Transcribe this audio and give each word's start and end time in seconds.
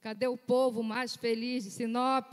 Cadê 0.00 0.26
o 0.26 0.36
povo 0.36 0.82
mais 0.82 1.14
feliz 1.14 1.64
de 1.64 1.70
Sinop? 1.70 2.32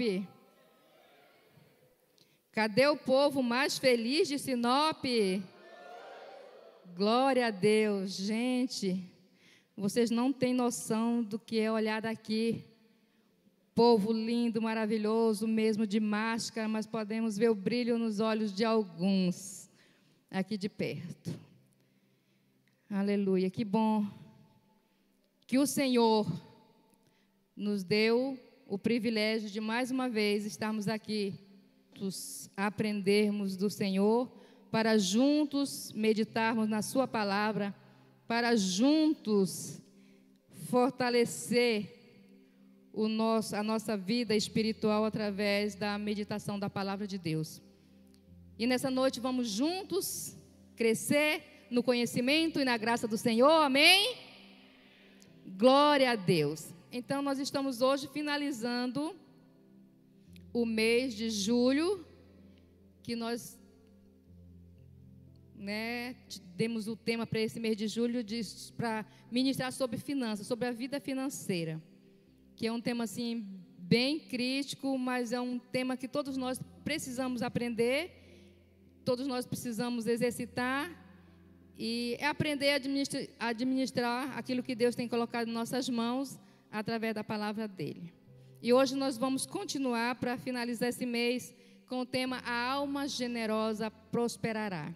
Cadê 2.54 2.88
o 2.88 2.96
povo 2.96 3.44
mais 3.44 3.78
feliz 3.78 4.30
de 4.30 4.40
Sinop? 4.40 5.04
Glória 6.96 7.48
a 7.48 7.52
Deus, 7.52 8.16
gente. 8.16 9.04
Vocês 9.76 10.10
não 10.10 10.32
têm 10.32 10.54
noção 10.54 11.22
do 11.22 11.38
que 11.38 11.60
é 11.60 11.70
olhar 11.70 12.02
daqui. 12.02 12.64
Povo 13.76 14.14
lindo, 14.14 14.62
maravilhoso, 14.62 15.46
mesmo 15.46 15.86
de 15.86 16.00
máscara, 16.00 16.70
mas 16.70 16.88
podemos 16.88 17.38
ver 17.38 17.50
o 17.50 17.56
brilho 17.56 18.00
nos 18.00 18.22
olhos 18.22 18.56
de 18.56 18.64
alguns 18.64 19.70
aqui 20.32 20.58
de 20.58 20.70
perto. 20.70 21.38
Aleluia, 22.90 23.50
que 23.50 23.66
bom 23.66 24.08
que 25.46 25.58
o 25.58 25.68
Senhor 25.68 26.26
nos 27.58 27.84
deu 27.84 28.40
o 28.68 28.78
privilégio 28.78 29.50
de 29.50 29.60
mais 29.60 29.90
uma 29.90 30.08
vez 30.08 30.46
estarmos 30.46 30.88
aqui, 30.88 31.34
aprendermos 32.56 33.58
do 33.58 33.68
Senhor, 33.68 34.32
para 34.70 35.00
juntos 35.00 35.92
meditarmos 35.94 36.70
na 36.70 36.84
Sua 36.84 37.08
palavra, 37.08 37.74
para 38.28 38.56
juntos 38.56 39.82
fortalecer 40.70 41.96
o 42.94 43.08
nosso, 43.08 43.56
a 43.56 43.64
nossa 43.64 43.98
vida 43.98 44.36
espiritual 44.36 45.04
através 45.04 45.74
da 45.74 45.98
meditação 45.98 46.60
da 46.60 46.70
palavra 46.70 47.08
de 47.08 47.18
Deus. 47.18 47.60
E 48.60 48.68
nessa 48.68 48.92
noite 48.92 49.20
vamos 49.20 49.50
juntos 49.50 50.38
crescer 50.76 51.68
no 51.72 51.82
conhecimento 51.82 52.60
e 52.60 52.66
na 52.66 52.78
graça 52.78 53.08
do 53.08 53.18
Senhor, 53.18 53.64
amém? 53.64 54.16
Glória 55.58 56.12
a 56.12 56.16
Deus. 56.16 56.77
Então, 57.00 57.22
nós 57.22 57.38
estamos 57.38 57.80
hoje 57.80 58.08
finalizando 58.08 59.16
o 60.52 60.66
mês 60.66 61.14
de 61.14 61.30
julho, 61.30 62.04
que 63.04 63.16
nós 63.16 63.60
né, 65.56 66.16
demos 66.56 66.88
o 66.88 66.96
tema 66.96 67.28
para 67.28 67.40
esse 67.40 67.60
mês 67.60 67.78
de 67.78 67.88
julho 67.88 68.26
para 68.76 69.06
ministrar 69.32 69.72
sobre 69.72 70.00
finanças, 70.00 70.48
sobre 70.48 70.68
a 70.68 70.72
vida 70.72 71.00
financeira, 71.00 71.80
que 72.56 72.66
é 72.66 72.72
um 72.72 72.82
tema 72.82 73.04
assim 73.04 73.46
bem 73.78 74.18
crítico, 74.18 74.98
mas 74.98 75.32
é 75.32 75.40
um 75.40 75.60
tema 75.60 75.96
que 75.96 76.08
todos 76.08 76.36
nós 76.36 76.60
precisamos 76.84 77.44
aprender, 77.44 78.12
todos 79.06 79.28
nós 79.28 79.46
precisamos 79.46 80.08
exercitar 80.08 80.90
e 81.78 82.18
é 82.20 82.26
aprender 82.26 82.72
a 82.72 82.76
administrar, 82.78 83.28
administrar 83.38 84.36
aquilo 84.36 84.64
que 84.64 84.74
Deus 84.74 84.96
tem 84.96 85.08
colocado 85.08 85.48
em 85.48 85.52
nossas 85.52 85.88
mãos 85.88 86.40
através 86.72 87.16
da 87.16 87.24
palavra 87.24 87.68
dele. 87.68 88.14
E 88.62 88.74
hoje 88.74 88.96
nós 88.96 89.18
vamos 89.18 89.46
continuar 89.46 90.16
para 90.16 90.38
finalizar 90.38 90.90
esse 90.90 91.06
mês 91.06 91.54
com 91.88 92.02
o 92.02 92.06
tema 92.06 92.38
A 92.40 92.72
alma 92.72 93.08
generosa 93.08 93.90
prosperará. 93.90 94.94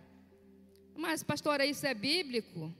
Mas, 0.95 1.23
pastora, 1.23 1.65
isso 1.65 1.85
é 1.85 1.93
bíblico? 1.93 2.73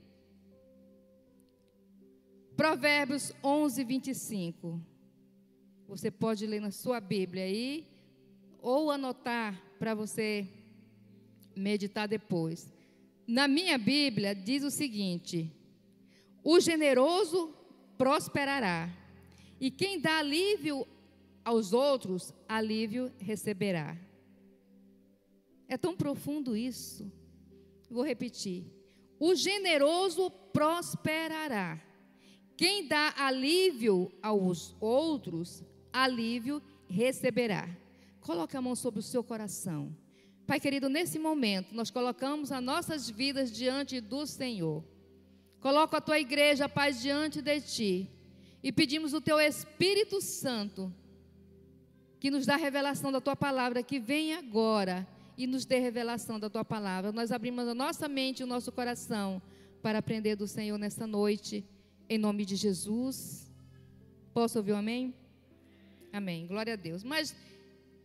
Provérbios 2.56 3.34
11, 3.44 3.84
25. 3.84 4.82
Você 5.88 6.12
pode 6.12 6.46
ler 6.46 6.62
na 6.62 6.72
sua 6.72 7.00
Bíblia 7.00 7.44
aí, 7.44 7.88
ou 8.62 8.92
anotar 8.92 9.60
para 9.80 9.96
você 9.96 10.48
meditar 11.56 12.08
depois. 12.08 12.72
Na 13.28 13.48
minha 13.48 13.78
Bíblia 13.78 14.36
diz 14.36 14.64
o 14.64 14.70
seguinte: 14.70 15.52
O 16.44 16.60
generoso 16.60 17.54
prosperará. 18.02 18.90
E 19.60 19.70
quem 19.70 20.00
dá 20.02 20.18
alívio 20.18 20.88
aos 21.46 21.72
outros, 21.72 22.34
alívio 22.50 23.12
receberá. 23.20 23.96
É 25.68 25.78
tão 25.78 25.96
profundo 25.96 26.58
isso. 26.58 27.12
Vou 27.92 28.04
repetir. 28.04 28.66
O 29.20 29.36
generoso 29.36 30.32
prosperará. 30.52 31.80
Quem 32.58 32.88
dá 32.88 33.14
alívio 33.16 34.12
aos 34.20 34.76
outros, 34.80 35.64
alívio 35.94 36.60
receberá. 36.90 37.70
Coloque 38.20 38.58
a 38.58 38.62
mão 38.64 38.76
sobre 38.76 39.00
o 39.00 39.04
seu 39.04 39.24
coração. 39.24 39.96
Pai 40.48 40.60
querido, 40.60 40.90
nesse 40.90 41.20
momento, 41.20 41.76
nós 41.76 41.92
colocamos 41.92 42.52
as 42.52 42.64
nossas 42.64 43.08
vidas 43.08 43.52
diante 43.52 44.02
do 44.02 44.26
Senhor. 44.26 44.84
Coloco 45.62 45.96
a 45.96 46.02
tua 46.02 46.20
igreja, 46.20 46.68
Pai, 46.68 46.92
diante 46.92 47.40
de 47.40 47.62
ti. 47.62 48.10
E 48.64 48.72
pedimos 48.72 49.14
o 49.14 49.22
teu 49.22 49.40
Espírito 49.40 50.20
Santo, 50.20 50.94
que 52.20 52.32
nos 52.32 52.46
dá 52.46 52.56
revelação 52.56 53.12
da 53.12 53.22
tua 53.22 53.36
palavra, 53.36 53.84
que 53.84 54.00
vem 54.00 54.34
agora 54.34 55.08
e 55.38 55.46
nos 55.46 55.64
dê 55.64 55.80
revelação 55.80 56.40
da 56.40 56.50
tua 56.50 56.66
palavra. 56.66 57.12
Nós 57.12 57.32
abrimos 57.32 57.68
a 57.68 57.76
nossa 57.76 58.08
mente 58.08 58.40
e 58.40 58.44
o 58.44 58.48
nosso 58.48 58.72
coração 58.72 59.42
para 59.84 60.00
aprender 60.00 60.36
do 60.36 60.48
Senhor 60.48 60.78
nessa 60.78 61.06
noite, 61.06 61.64
em 62.10 62.18
nome 62.18 62.44
de 62.44 62.56
Jesus. 62.56 63.52
Posso 64.34 64.58
ouvir 64.58 64.74
um 64.74 64.78
amém? 64.78 65.14
Amém. 66.12 66.48
Glória 66.48 66.74
a 66.74 66.76
Deus. 66.76 67.04
Mas 67.04 67.36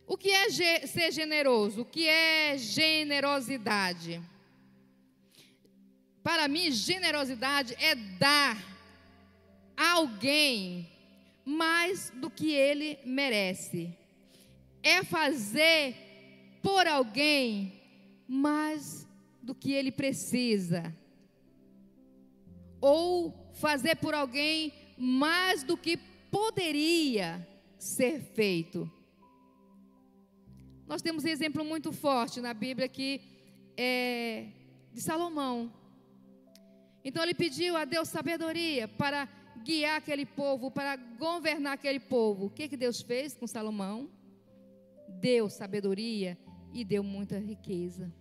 o 0.05 0.15
que 0.15 0.29
é 0.29 0.49
ser 0.85 1.11
generoso? 1.11 1.81
O 1.81 1.85
que 1.85 2.07
é 2.07 2.57
generosidade? 2.57 4.21
Para 6.27 6.49
mim, 6.49 6.69
generosidade 6.69 7.73
é 7.79 7.95
dar 7.95 8.61
a 9.77 9.93
alguém 9.93 10.85
mais 11.45 12.09
do 12.09 12.29
que 12.29 12.51
ele 12.51 12.99
merece. 13.05 13.97
É 14.83 15.05
fazer 15.05 15.95
por 16.61 16.85
alguém 16.85 17.81
mais 18.27 19.07
do 19.41 19.55
que 19.55 19.71
ele 19.71 19.89
precisa. 19.89 20.93
Ou 22.81 23.49
fazer 23.53 23.95
por 23.95 24.13
alguém 24.13 24.73
mais 24.97 25.63
do 25.63 25.77
que 25.77 25.95
poderia 26.29 27.47
ser 27.79 28.19
feito. 28.19 28.91
Nós 30.85 31.01
temos 31.01 31.23
um 31.23 31.29
exemplo 31.29 31.63
muito 31.63 31.93
forte 31.93 32.41
na 32.41 32.53
Bíblia 32.53 32.89
que 32.89 33.21
é 33.77 34.47
de 34.91 34.99
Salomão. 34.99 35.71
Então 37.07 37.23
ele 37.23 37.33
pediu 37.33 37.77
a 37.77 37.85
Deus 37.85 38.09
sabedoria 38.09 38.85
para 38.85 39.29
guiar 39.63 39.95
aquele 39.97 40.25
povo, 40.25 40.69
para 40.69 40.97
governar 40.97 41.71
aquele 41.71 42.01
povo. 42.01 42.47
O 42.47 42.49
que, 42.49 42.67
que 42.67 42.75
Deus 42.75 43.01
fez 43.01 43.33
com 43.33 43.47
Salomão? 43.47 44.09
Deu 45.07 45.49
sabedoria 45.49 46.37
e 46.73 46.83
deu 46.83 47.01
muita 47.01 47.39
riqueza. 47.39 48.13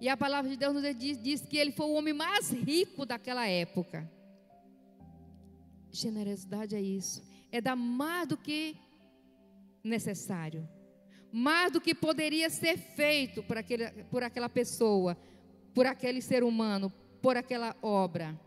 E 0.00 0.08
a 0.08 0.16
palavra 0.16 0.50
de 0.50 0.56
Deus 0.56 0.72
nos 0.72 0.96
diz, 0.96 1.22
diz 1.22 1.42
que 1.42 1.58
ele 1.58 1.70
foi 1.70 1.84
o 1.84 1.92
homem 1.92 2.14
mais 2.14 2.50
rico 2.50 3.04
daquela 3.04 3.46
época. 3.46 4.10
Generosidade 5.92 6.74
é 6.74 6.80
isso. 6.80 7.22
É 7.52 7.60
dar 7.60 7.76
mais 7.76 8.26
do 8.26 8.38
que 8.38 8.74
necessário. 9.84 10.66
Mais 11.30 11.70
do 11.70 11.78
que 11.78 11.94
poderia 11.94 12.48
ser 12.48 12.78
feito 12.78 13.42
por, 13.42 13.58
aquele, 13.58 13.90
por 14.04 14.22
aquela 14.22 14.48
pessoa, 14.48 15.14
por 15.74 15.84
aquele 15.84 16.22
ser 16.22 16.42
humano, 16.42 16.90
por 17.20 17.36
aquela 17.36 17.76
obra. 17.82 18.38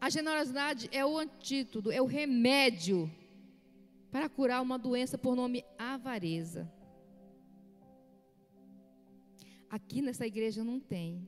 A 0.00 0.10
generosidade 0.10 0.88
é 0.92 1.04
o 1.06 1.16
antídoto, 1.16 1.90
é 1.90 2.02
o 2.02 2.06
remédio 2.06 3.10
para 4.10 4.28
curar 4.28 4.60
uma 4.60 4.78
doença 4.78 5.16
por 5.16 5.36
nome 5.36 5.64
avareza. 5.78 6.70
Aqui 9.70 10.02
nessa 10.02 10.26
igreja 10.26 10.62
não 10.62 10.78
tem, 10.78 11.26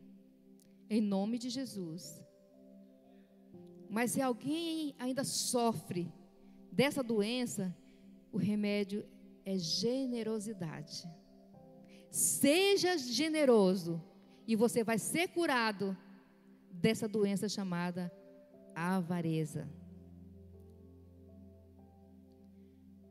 em 0.90 1.00
nome 1.00 1.38
de 1.38 1.48
Jesus. 1.48 2.22
Mas 3.88 4.10
se 4.10 4.20
alguém 4.20 4.94
ainda 4.99 5.25
sofre 5.25 6.12
dessa 6.70 7.02
doença, 7.02 7.75
o 8.32 8.37
remédio 8.37 9.06
é 9.44 9.56
generosidade. 9.56 11.08
Seja 12.14 12.96
generoso 12.96 14.00
e 14.46 14.55
você 14.55 14.84
vai 14.84 15.00
ser 15.00 15.31
curado 15.31 15.99
dessa 16.70 17.08
doença 17.08 17.49
chamada 17.49 18.08
avareza. 18.72 19.69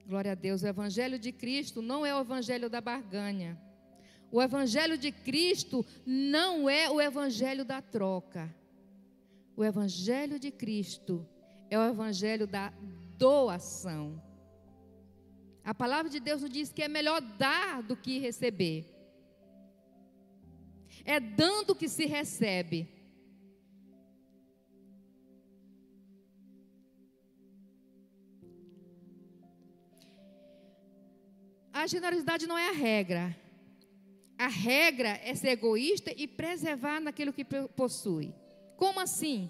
Glória 0.08 0.32
a 0.32 0.36
Deus. 0.36 0.64
O 0.64 0.68
Evangelho 0.68 1.20
de 1.20 1.34
Cristo 1.34 1.82
não 1.82 2.06
é 2.06 2.16
o 2.16 2.22
Evangelho 2.22 2.70
da 2.70 2.80
barganha. 2.80 3.62
O 4.32 4.42
Evangelho 4.42 4.98
de 4.98 5.12
Cristo 5.12 5.86
não 6.06 6.70
é 6.70 6.90
o 6.90 7.02
Evangelho 7.02 7.66
da 7.66 7.82
troca. 7.82 8.56
O 9.54 9.66
Evangelho 9.66 10.40
de 10.40 10.50
Cristo 10.50 11.28
é 11.70 11.78
o 11.78 11.84
Evangelho 11.84 12.48
da 12.48 12.72
doação. 13.18 14.24
A 15.62 15.74
palavra 15.74 16.10
de 16.10 16.22
Deus 16.22 16.42
nos 16.42 16.50
diz 16.50 16.72
que 16.72 16.84
é 16.84 16.88
melhor 16.88 17.20
dar 17.20 17.84
do 17.84 17.98
que 17.98 18.18
receber. 18.18 18.93
É 21.06 21.20
dando 21.20 21.76
que 21.76 21.90
se 21.90 22.06
recebe. 22.06 22.88
A 31.74 31.88
generosidade 31.88 32.48
não 32.48 32.58
é 32.58 32.70
a 32.70 32.72
regra. 32.72 33.36
A 34.38 34.48
regra 34.48 35.20
é 35.24 35.36
ser 35.36 35.50
egoísta 35.50 36.14
e 36.16 36.28
preservar 36.28 37.00
naquilo 37.00 37.34
que 37.34 37.44
possui. 37.76 38.34
Como 38.78 39.00
assim? 39.00 39.50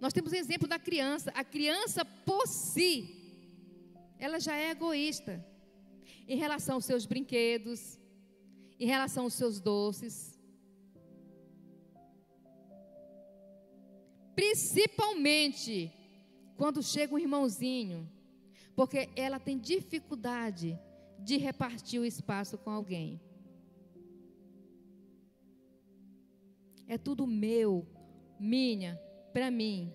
Nós 0.00 0.12
temos 0.12 0.32
o 0.32 0.36
exemplo 0.36 0.68
da 0.68 0.78
criança. 0.78 1.30
A 1.34 1.44
criança, 1.44 2.04
por 2.04 2.46
si, 2.46 3.16
ela 4.18 4.38
já 4.38 4.56
é 4.56 4.70
egoísta 4.70 5.44
em 6.28 6.36
relação 6.36 6.74
aos 6.74 6.84
seus 6.84 7.06
brinquedos, 7.06 7.98
em 8.78 8.86
relação 8.86 9.24
aos 9.24 9.34
seus 9.34 9.60
doces. 9.60 10.38
Principalmente 14.34 15.92
quando 16.56 16.82
chega 16.82 17.14
um 17.14 17.18
irmãozinho, 17.18 18.10
porque 18.74 19.08
ela 19.16 19.38
tem 19.38 19.58
dificuldade 19.58 20.78
de 21.18 21.36
repartir 21.36 22.00
o 22.00 22.04
espaço 22.04 22.58
com 22.58 22.70
alguém. 22.70 23.20
É 26.86 26.96
tudo 26.96 27.26
meu, 27.26 27.86
minha, 28.38 29.00
para 29.32 29.50
mim. 29.50 29.92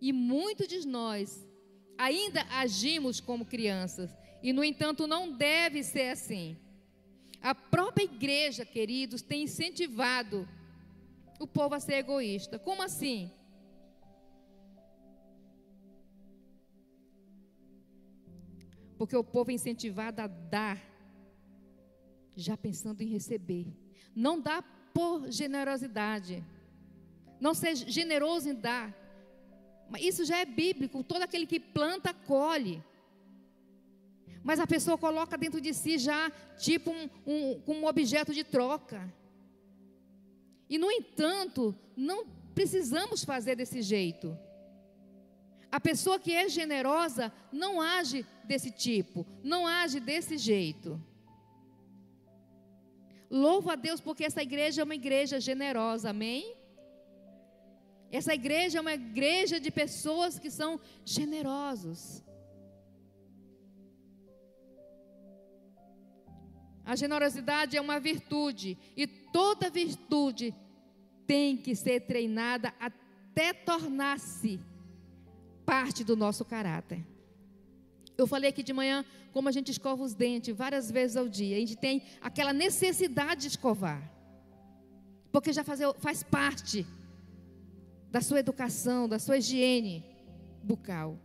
E 0.00 0.12
muitos 0.12 0.66
de 0.66 0.86
nós 0.86 1.46
ainda 1.96 2.42
agimos 2.50 3.20
como 3.20 3.44
crianças, 3.44 4.16
e 4.42 4.52
no 4.52 4.64
entanto 4.64 5.06
não 5.06 5.32
deve 5.32 5.82
ser 5.82 6.10
assim. 6.10 6.56
A 7.40 7.54
própria 7.54 8.04
igreja, 8.04 8.64
queridos, 8.64 9.22
tem 9.22 9.42
incentivado 9.42 10.48
o 11.38 11.46
povo 11.46 11.74
a 11.74 11.80
ser 11.80 11.94
egoísta. 11.94 12.58
Como 12.58 12.82
assim? 12.82 13.30
Porque 18.96 19.16
o 19.16 19.22
povo 19.22 19.50
é 19.50 19.54
incentivado 19.54 20.20
a 20.20 20.26
dar, 20.26 20.82
já 22.34 22.56
pensando 22.56 23.00
em 23.00 23.06
receber. 23.06 23.66
Não 24.14 24.40
dá 24.40 24.60
por 24.92 25.30
generosidade. 25.30 26.44
Não 27.40 27.54
seja 27.54 27.88
generoso 27.88 28.48
em 28.48 28.54
dar. 28.54 28.92
Isso 30.00 30.24
já 30.24 30.38
é 30.38 30.44
bíblico. 30.44 31.04
Todo 31.04 31.22
aquele 31.22 31.46
que 31.46 31.60
planta, 31.60 32.12
colhe. 32.12 32.82
Mas 34.42 34.60
a 34.60 34.66
pessoa 34.66 34.96
coloca 34.96 35.36
dentro 35.36 35.60
de 35.60 35.74
si 35.74 35.98
já, 35.98 36.30
tipo, 36.58 36.90
um, 36.90 37.08
um, 37.26 37.62
um 37.66 37.86
objeto 37.86 38.32
de 38.32 38.44
troca. 38.44 39.12
E, 40.68 40.78
no 40.78 40.90
entanto, 40.90 41.74
não 41.96 42.26
precisamos 42.54 43.24
fazer 43.24 43.56
desse 43.56 43.82
jeito. 43.82 44.36
A 45.70 45.78
pessoa 45.78 46.18
que 46.18 46.32
é 46.32 46.48
generosa 46.48 47.32
não 47.52 47.80
age 47.80 48.24
desse 48.44 48.70
tipo, 48.70 49.26
não 49.42 49.66
age 49.66 50.00
desse 50.00 50.38
jeito. 50.38 51.00
Louvo 53.30 53.70
a 53.70 53.76
Deus 53.76 54.00
porque 54.00 54.24
essa 54.24 54.42
igreja 54.42 54.80
é 54.80 54.84
uma 54.84 54.94
igreja 54.94 55.38
generosa, 55.38 56.10
amém? 56.10 56.56
Essa 58.10 58.32
igreja 58.32 58.78
é 58.78 58.80
uma 58.80 58.94
igreja 58.94 59.60
de 59.60 59.70
pessoas 59.70 60.38
que 60.38 60.50
são 60.50 60.80
generosos. 61.04 62.22
A 66.88 66.96
generosidade 66.96 67.76
é 67.76 67.80
uma 67.82 68.00
virtude 68.00 68.78
e 68.96 69.06
toda 69.06 69.68
virtude 69.68 70.54
tem 71.26 71.54
que 71.54 71.76
ser 71.76 72.00
treinada 72.00 72.72
até 72.80 73.52
tornar-se 73.52 74.58
parte 75.66 76.02
do 76.02 76.16
nosso 76.16 76.46
caráter. 76.46 77.04
Eu 78.16 78.26
falei 78.26 78.48
aqui 78.48 78.62
de 78.62 78.72
manhã 78.72 79.04
como 79.34 79.50
a 79.50 79.52
gente 79.52 79.70
escova 79.70 80.02
os 80.02 80.14
dentes 80.14 80.56
várias 80.56 80.90
vezes 80.90 81.18
ao 81.18 81.28
dia. 81.28 81.58
A 81.58 81.60
gente 81.60 81.76
tem 81.76 82.04
aquela 82.22 82.54
necessidade 82.54 83.42
de 83.42 83.48
escovar. 83.48 84.10
Porque 85.30 85.52
já 85.52 85.62
faz, 85.62 85.80
faz 85.98 86.22
parte 86.22 86.86
da 88.10 88.22
sua 88.22 88.40
educação, 88.40 89.06
da 89.06 89.18
sua 89.18 89.36
higiene 89.36 90.06
bucal. 90.62 91.18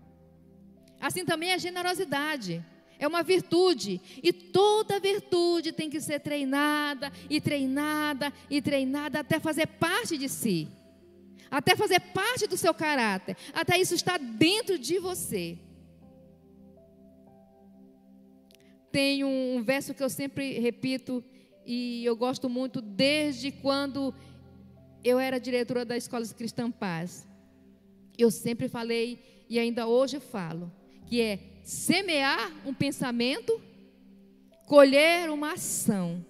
Assim 1.00 1.24
também 1.24 1.54
a 1.54 1.58
generosidade. 1.58 2.62
É 3.04 3.08
uma 3.08 3.22
virtude. 3.22 4.00
E 4.24 4.32
toda 4.32 4.98
virtude 4.98 5.74
tem 5.74 5.90
que 5.90 6.00
ser 6.00 6.22
treinada 6.22 7.12
e 7.30 7.42
treinada 7.42 8.32
e 8.50 8.62
treinada 8.62 9.20
até 9.20 9.42
fazer 9.42 9.68
parte 9.68 10.18
de 10.18 10.30
si. 10.30 10.70
Até 11.52 11.76
fazer 11.76 12.00
parte 12.00 12.48
do 12.48 12.56
seu 12.56 12.74
caráter. 12.74 13.36
Até 13.54 13.78
isso 13.78 13.94
estar 13.94 14.18
dentro 14.18 14.80
de 14.80 15.00
você. 15.00 15.58
Tem 18.90 19.26
um 19.26 19.62
verso 19.62 19.94
que 19.94 20.02
eu 20.02 20.10
sempre 20.10 20.58
repito 20.60 21.22
e 21.66 22.06
eu 22.06 22.16
gosto 22.16 22.50
muito 22.50 22.82
desde 22.82 23.52
quando 23.52 24.16
eu 25.04 25.20
era 25.20 25.42
diretora 25.42 25.84
da 25.84 25.98
Escola 25.98 26.26
Cristã 26.26 26.72
Paz. 26.72 27.28
Eu 28.18 28.32
sempre 28.32 28.70
falei 28.70 29.46
e 29.50 29.60
ainda 29.60 29.88
hoje 29.88 30.22
falo 30.22 30.72
que 31.06 31.20
é 31.20 31.53
semear 31.64 32.52
um 32.66 32.74
pensamento, 32.74 33.60
colher 34.68 35.30
uma 35.30 35.54
ação. 35.54 36.24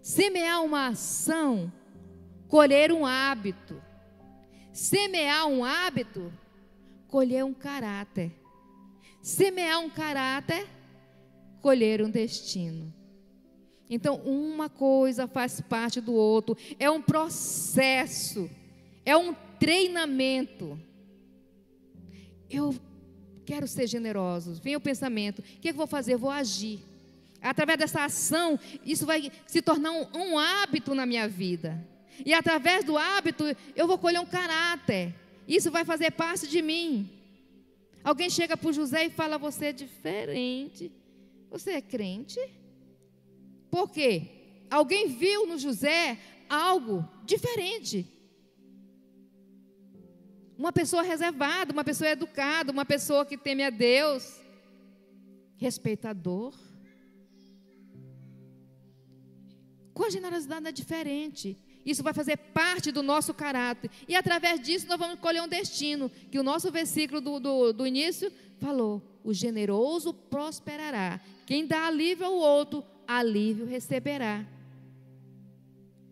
Semear 0.00 0.64
uma 0.64 0.88
ação, 0.88 1.70
colher 2.48 2.90
um 2.90 3.04
hábito. 3.04 3.80
Semear 4.72 5.46
um 5.46 5.64
hábito, 5.64 6.32
colher 7.08 7.44
um 7.44 7.52
caráter. 7.52 8.32
Semear 9.20 9.80
um 9.80 9.90
caráter, 9.90 10.66
colher 11.60 12.02
um 12.02 12.10
destino. 12.10 12.94
Então, 13.88 14.16
uma 14.16 14.68
coisa 14.68 15.28
faz 15.28 15.60
parte 15.60 16.00
do 16.00 16.12
outro, 16.12 16.56
é 16.78 16.90
um 16.90 17.00
processo, 17.00 18.50
é 19.04 19.16
um 19.16 19.34
treinamento. 19.58 20.78
Eu 22.48 22.74
quero 23.46 23.66
ser 23.68 23.86
generoso. 23.86 24.60
Vem 24.62 24.76
o 24.76 24.80
pensamento: 24.80 25.38
o 25.38 25.42
que, 25.42 25.68
é 25.68 25.72
que 25.72 25.76
eu 25.76 25.76
vou 25.76 25.86
fazer? 25.86 26.14
Eu 26.14 26.18
vou 26.18 26.30
agir. 26.30 26.80
Através 27.40 27.78
dessa 27.78 28.04
ação, 28.04 28.58
isso 28.84 29.06
vai 29.06 29.30
se 29.46 29.62
tornar 29.62 29.92
um, 29.92 30.06
um 30.14 30.38
hábito 30.38 30.94
na 30.94 31.06
minha 31.06 31.28
vida. 31.28 31.86
E 32.24 32.34
através 32.34 32.84
do 32.84 32.96
hábito, 32.96 33.44
eu 33.74 33.86
vou 33.86 33.98
colher 33.98 34.20
um 34.20 34.26
caráter. 34.26 35.14
Isso 35.46 35.70
vai 35.70 35.84
fazer 35.84 36.10
parte 36.10 36.48
de 36.48 36.60
mim. 36.60 37.08
Alguém 38.02 38.28
chega 38.28 38.56
para 38.56 38.72
José 38.72 39.06
e 39.06 39.10
fala: 39.10 39.38
Você 39.38 39.66
é 39.66 39.72
diferente. 39.72 40.90
Você 41.50 41.70
é 41.72 41.80
crente? 41.80 42.40
Por 43.70 43.90
quê? 43.90 44.22
Alguém 44.68 45.08
viu 45.08 45.46
no 45.46 45.58
José 45.58 46.18
algo 46.48 47.08
diferente. 47.24 48.06
Uma 50.58 50.72
pessoa 50.72 51.02
reservada, 51.02 51.72
uma 51.72 51.84
pessoa 51.84 52.10
educada, 52.10 52.72
uma 52.72 52.84
pessoa 52.84 53.26
que 53.26 53.36
teme 53.36 53.62
a 53.62 53.70
Deus, 53.70 54.40
respeitador. 55.56 56.54
Com 59.92 60.04
a 60.04 60.10
generosidade 60.10 60.66
é 60.66 60.72
diferente. 60.72 61.58
Isso 61.84 62.02
vai 62.02 62.12
fazer 62.12 62.36
parte 62.36 62.90
do 62.90 63.02
nosso 63.02 63.32
caráter. 63.32 63.90
E 64.08 64.16
através 64.16 64.60
disso 64.60 64.86
nós 64.88 64.98
vamos 64.98 65.20
colher 65.20 65.42
um 65.42 65.48
destino. 65.48 66.10
Que 66.30 66.38
o 66.38 66.42
nosso 66.42 66.70
versículo 66.72 67.20
do, 67.20 67.38
do, 67.38 67.72
do 67.72 67.86
início 67.86 68.32
falou: 68.58 69.02
o 69.22 69.32
generoso 69.32 70.12
prosperará. 70.12 71.20
Quem 71.46 71.66
dá 71.66 71.86
alívio 71.86 72.26
ao 72.26 72.34
outro 72.34 72.84
alívio 73.06 73.66
receberá. 73.66 74.44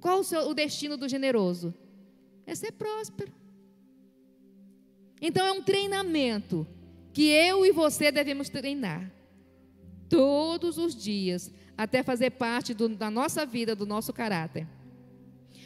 Qual 0.00 0.20
o, 0.20 0.24
seu, 0.24 0.48
o 0.48 0.54
destino 0.54 0.96
do 0.96 1.08
generoso? 1.08 1.74
É 2.46 2.54
ser 2.54 2.72
próspero. 2.72 3.32
Então 5.20 5.46
é 5.46 5.52
um 5.52 5.62
treinamento 5.62 6.66
que 7.12 7.28
eu 7.28 7.64
e 7.64 7.72
você 7.72 8.10
devemos 8.10 8.48
treinar 8.48 9.10
todos 10.08 10.78
os 10.78 10.94
dias, 10.94 11.50
até 11.76 12.02
fazer 12.02 12.30
parte 12.30 12.74
do, 12.74 12.88
da 12.88 13.10
nossa 13.10 13.44
vida, 13.46 13.74
do 13.74 13.86
nosso 13.86 14.12
caráter. 14.12 14.66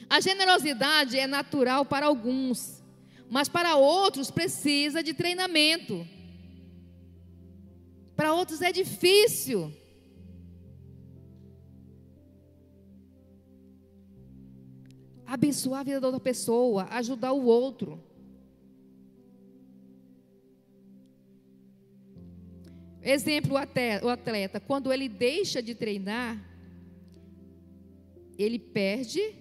A 0.08 0.20
generosidade 0.20 1.18
é 1.18 1.26
natural 1.26 1.84
para 1.84 2.06
alguns, 2.06 2.82
mas 3.28 3.48
para 3.48 3.76
outros 3.76 4.30
precisa 4.30 5.02
de 5.02 5.12
treinamento. 5.12 6.06
Para 8.16 8.32
outros 8.32 8.62
é 8.62 8.72
difícil. 8.72 9.72
abençoar 15.28 15.80
a 15.80 15.84
vida 15.84 16.00
da 16.00 16.06
outra 16.08 16.20
pessoa, 16.20 16.88
ajudar 16.90 17.32
o 17.32 17.44
outro. 17.44 18.02
Exemplo, 23.02 23.54
o 24.02 24.08
atleta, 24.08 24.60
quando 24.60 24.92
ele 24.92 25.08
deixa 25.08 25.62
de 25.62 25.74
treinar, 25.74 26.42
ele 28.36 28.58
perde 28.58 29.34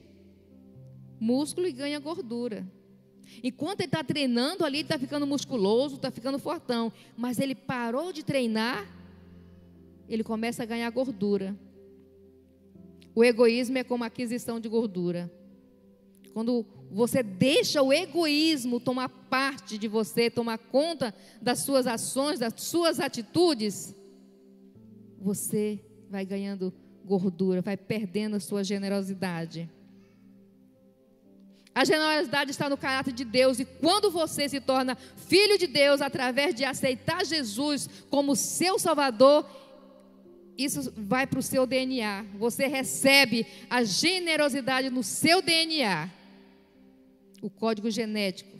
músculo 1.19 1.67
e 1.67 1.71
ganha 1.71 1.99
gordura. 1.99 2.65
Enquanto 3.43 3.81
ele 3.81 3.87
está 3.87 4.03
treinando 4.03 4.63
ali, 4.63 4.79
está 4.79 4.97
ficando 4.97 5.27
musculoso, 5.27 5.95
está 5.95 6.09
ficando 6.09 6.39
fortão. 6.39 6.91
Mas 7.15 7.39
ele 7.39 7.53
parou 7.53 8.13
de 8.13 8.23
treinar, 8.23 8.87
ele 10.07 10.23
começa 10.23 10.63
a 10.63 10.65
ganhar 10.65 10.89
gordura. 10.89 11.55
O 13.13 13.23
egoísmo 13.23 13.77
é 13.77 13.83
como 13.83 14.03
aquisição 14.03 14.59
de 14.59 14.69
gordura. 14.69 15.31
Quando 16.37 16.63
você 16.91 17.23
deixa 17.23 17.81
o 17.81 17.91
egoísmo 17.91 18.79
tomar 18.79 19.09
parte 19.09 19.75
de 19.75 19.87
você, 19.87 20.29
tomar 20.29 20.59
conta 20.59 21.11
das 21.41 21.61
suas 21.61 21.87
ações, 21.87 22.37
das 22.37 22.53
suas 22.57 22.99
atitudes, 22.99 23.95
você 25.19 25.83
vai 26.11 26.23
ganhando 26.27 26.71
gordura, 27.03 27.63
vai 27.63 27.75
perdendo 27.75 28.35
a 28.35 28.39
sua 28.39 28.63
generosidade. 28.63 29.67
A 31.73 31.83
generosidade 31.83 32.51
está 32.51 32.69
no 32.69 32.77
caráter 32.77 33.15
de 33.15 33.25
Deus, 33.25 33.59
e 33.59 33.65
quando 33.65 34.11
você 34.11 34.47
se 34.47 34.61
torna 34.61 34.95
filho 35.15 35.57
de 35.57 35.65
Deus 35.65 36.01
através 36.01 36.53
de 36.53 36.63
aceitar 36.63 37.25
Jesus 37.25 37.89
como 38.11 38.35
seu 38.35 38.77
Salvador, 38.77 39.43
isso 40.55 40.93
vai 40.95 41.25
para 41.25 41.39
o 41.39 41.41
seu 41.41 41.65
DNA. 41.65 42.27
Você 42.37 42.67
recebe 42.67 43.47
a 43.67 43.83
generosidade 43.83 44.91
no 44.91 45.01
seu 45.01 45.41
DNA 45.41 46.15
o 47.41 47.49
código 47.49 47.89
genético. 47.89 48.57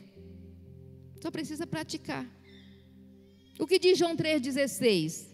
Só 1.20 1.30
precisa 1.30 1.66
praticar. 1.66 2.26
O 3.58 3.66
que 3.66 3.78
diz 3.78 3.98
João 3.98 4.16
3,16? 4.16 5.26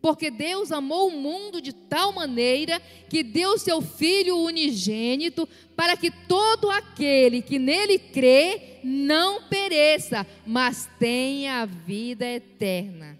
Porque 0.00 0.30
Deus 0.30 0.70
amou 0.70 1.08
o 1.08 1.16
mundo 1.16 1.62
de 1.62 1.72
tal 1.72 2.12
maneira 2.12 2.80
que 3.08 3.22
deu 3.22 3.58
seu 3.58 3.80
Filho 3.80 4.36
unigênito 4.36 5.48
para 5.74 5.96
que 5.96 6.10
todo 6.10 6.70
aquele 6.70 7.40
que 7.40 7.58
nele 7.58 7.98
crê 7.98 8.80
não 8.84 9.44
pereça, 9.44 10.26
mas 10.46 10.88
tenha 10.98 11.62
a 11.62 11.64
vida 11.64 12.26
eterna. 12.26 13.18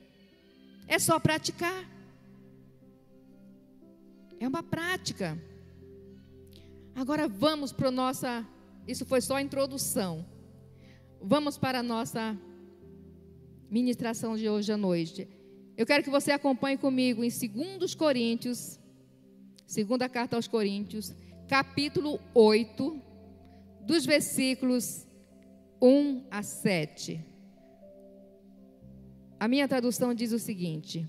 É 0.87 0.99
só 0.99 1.19
praticar. 1.19 1.91
É 4.39 4.47
uma 4.47 4.63
prática. 4.63 5.41
Agora 6.95 7.27
vamos 7.27 7.73
para 7.73 7.89
a 7.89 7.91
nossa 7.91 8.47
isso 8.87 9.05
foi 9.07 9.21
só 9.21 9.37
a 9.37 9.43
introdução. 9.43 10.27
Vamos 11.21 11.57
para 11.57 11.79
a 11.79 11.83
nossa 11.83 12.39
ministração 13.71 14.37
de 14.37 14.49
hoje 14.49 14.73
à 14.73 14.77
noite. 14.77 15.29
Eu 15.77 15.87
quero 15.87 16.05
que 16.05 16.11
você 16.11 16.31
acompanhe 16.31 16.77
comigo 16.77 17.25
em 17.25 17.31
2 17.31 17.95
Coríntios, 17.95 18.79
segunda 19.67 20.09
carta 20.09 20.37
aos 20.37 20.47
Coríntios, 20.47 21.15
capítulo 21.49 22.21
8, 22.35 23.03
dos 23.81 24.07
versículos 24.07 25.07
1 25.81 26.27
a 26.31 26.43
7. 26.43 27.25
A 29.41 29.49
minha 29.49 29.67
tradução 29.67 30.15
diz 30.15 30.33
o 30.33 30.39
seguinte: 30.39 31.07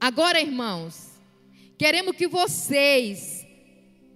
Agora, 0.00 0.40
irmãos, 0.40 1.20
queremos 1.78 2.16
que 2.16 2.26
vocês 2.26 3.43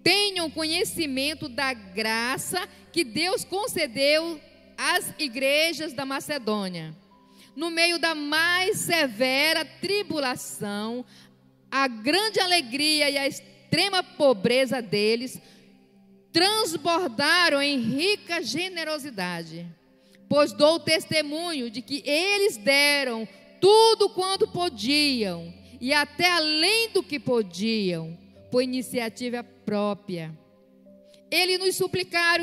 tenham 0.09 0.51
conhecimento 0.51 1.51
da 1.51 1.75
graça 1.75 2.67
que 2.91 3.05
Deus 3.05 3.45
concedeu 3.45 4.41
às 4.75 5.13
igrejas 5.19 5.93
da 5.93 6.07
Macedônia. 6.07 6.97
No 7.55 7.69
meio 7.69 7.99
da 7.99 8.15
mais 8.15 8.79
severa 8.79 9.67
tribulação, 9.67 11.05
a 11.71 11.87
grande 11.87 12.41
alegria 12.41 13.11
e 13.11 13.19
a 13.19 13.29
extrema 13.29 14.03
pobreza 14.03 14.81
deles 14.81 15.39
transbordaram 16.33 17.61
em 17.61 17.79
rica 17.79 18.43
generosidade. 18.43 19.67
Pois 20.27 20.55
dou 20.55 20.81
testemunho 20.81 21.71
de 21.71 21.83
que 21.83 22.03
eles 22.09 22.57
deram 22.57 23.29
tudo 23.61 24.09
quanto 24.09 24.49
podiam 24.49 25.53
e 25.79 25.93
até 25.93 26.31
além 26.31 26.93
do 26.95 27.03
que 27.03 27.21
podiam 27.21 28.17
por 28.51 28.63
iniciativa 28.63 29.45
própria. 29.69 30.35
Eles 31.31 31.59
nos 31.59 31.77
suplicaram 31.77 32.43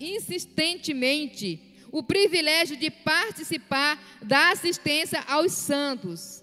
insistentemente 0.00 1.60
o 1.92 2.02
privilégio 2.02 2.76
de 2.76 2.90
participar 2.90 3.96
da 4.20 4.50
assistência 4.50 5.22
aos 5.28 5.52
santos. 5.52 6.42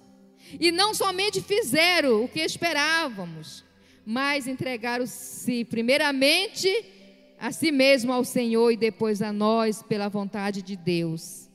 E 0.57 0.71
não 0.71 0.93
somente 0.93 1.41
fizeram 1.41 2.23
o 2.23 2.29
que 2.29 2.39
esperávamos, 2.39 3.65
mas 4.05 4.47
entregaram-se 4.47 5.65
primeiramente 5.65 6.69
a 7.37 7.51
si 7.51 7.69
mesmo 7.69 8.13
ao 8.13 8.23
Senhor 8.23 8.71
e 8.71 8.77
depois 8.77 9.21
a 9.21 9.33
nós 9.33 9.83
pela 9.83 10.07
vontade 10.07 10.61
de 10.61 10.77
Deus. 10.77 11.49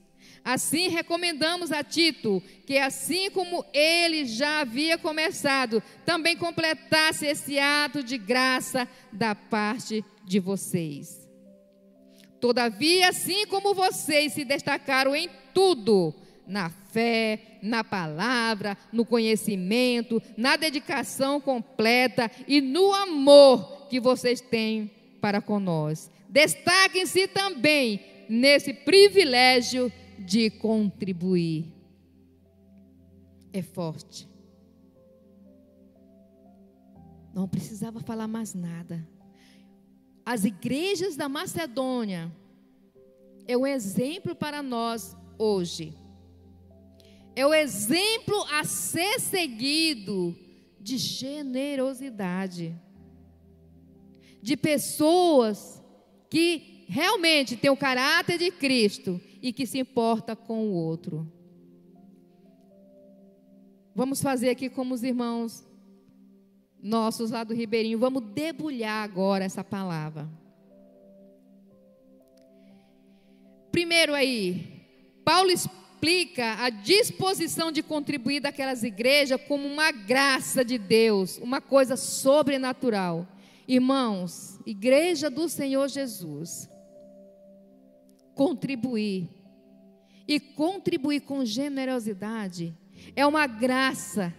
Assim, 0.50 0.88
recomendamos 0.88 1.70
a 1.70 1.84
Tito 1.84 2.42
que, 2.64 2.78
assim 2.78 3.30
como 3.30 3.66
ele 3.70 4.24
já 4.24 4.60
havia 4.60 4.96
começado, 4.96 5.82
também 6.06 6.38
completasse 6.38 7.26
esse 7.26 7.58
ato 7.58 8.02
de 8.02 8.16
graça 8.16 8.88
da 9.12 9.34
parte 9.34 10.02
de 10.24 10.40
vocês. 10.40 11.28
Todavia, 12.40 13.10
assim 13.10 13.46
como 13.46 13.74
vocês 13.74 14.32
se 14.32 14.42
destacaram 14.42 15.14
em 15.14 15.28
tudo, 15.52 16.14
na 16.46 16.70
fé, 16.70 17.58
na 17.60 17.84
palavra, 17.84 18.74
no 18.90 19.04
conhecimento, 19.04 20.22
na 20.34 20.56
dedicação 20.56 21.42
completa 21.42 22.30
e 22.46 22.62
no 22.62 22.94
amor 22.94 23.86
que 23.90 24.00
vocês 24.00 24.40
têm 24.40 24.90
para 25.20 25.42
conosco. 25.42 26.10
Destaquem-se 26.26 27.28
também 27.28 28.00
nesse 28.30 28.72
privilégio 28.72 29.92
de 30.18 30.50
contribuir. 30.50 31.72
É 33.52 33.62
forte. 33.62 34.28
Não 37.34 37.48
precisava 37.48 38.00
falar 38.00 38.26
mais 38.26 38.54
nada. 38.54 39.06
As 40.24 40.44
igrejas 40.44 41.16
da 41.16 41.28
Macedônia 41.28 42.30
é 43.46 43.56
um 43.56 43.66
exemplo 43.66 44.34
para 44.34 44.62
nós 44.62 45.16
hoje. 45.38 45.94
É 47.34 47.46
o 47.46 47.54
exemplo 47.54 48.44
a 48.50 48.64
ser 48.64 49.20
seguido 49.20 50.36
de 50.80 50.98
generosidade. 50.98 52.74
De 54.42 54.56
pessoas 54.56 55.82
que 56.28 56.84
realmente 56.88 57.56
têm 57.56 57.70
o 57.70 57.76
caráter 57.76 58.38
de 58.38 58.50
Cristo 58.50 59.20
e 59.40 59.52
que 59.52 59.66
se 59.66 59.78
importa 59.78 60.34
com 60.34 60.68
o 60.68 60.72
outro. 60.72 61.30
Vamos 63.94 64.22
fazer 64.22 64.50
aqui 64.50 64.68
como 64.68 64.94
os 64.94 65.02
irmãos 65.02 65.66
nossos 66.82 67.30
lá 67.30 67.42
do 67.44 67.54
Ribeirinho, 67.54 67.98
vamos 67.98 68.22
debulhar 68.22 69.02
agora 69.02 69.44
essa 69.44 69.64
palavra. 69.64 70.28
Primeiro 73.72 74.14
aí, 74.14 74.84
Paulo 75.24 75.50
explica 75.50 76.54
a 76.62 76.70
disposição 76.70 77.70
de 77.70 77.82
contribuir 77.82 78.40
daquelas 78.40 78.82
igrejas 78.82 79.40
como 79.46 79.66
uma 79.66 79.90
graça 79.90 80.64
de 80.64 80.78
Deus, 80.78 81.38
uma 81.38 81.60
coisa 81.60 81.96
sobrenatural. 81.96 83.26
Irmãos, 83.66 84.58
igreja 84.64 85.28
do 85.28 85.48
Senhor 85.48 85.88
Jesus, 85.88 86.68
contribuir. 88.38 89.28
E 90.28 90.38
contribuir 90.38 91.22
com 91.22 91.44
generosidade 91.44 92.72
é 93.16 93.26
uma 93.26 93.46
graça 93.48 94.32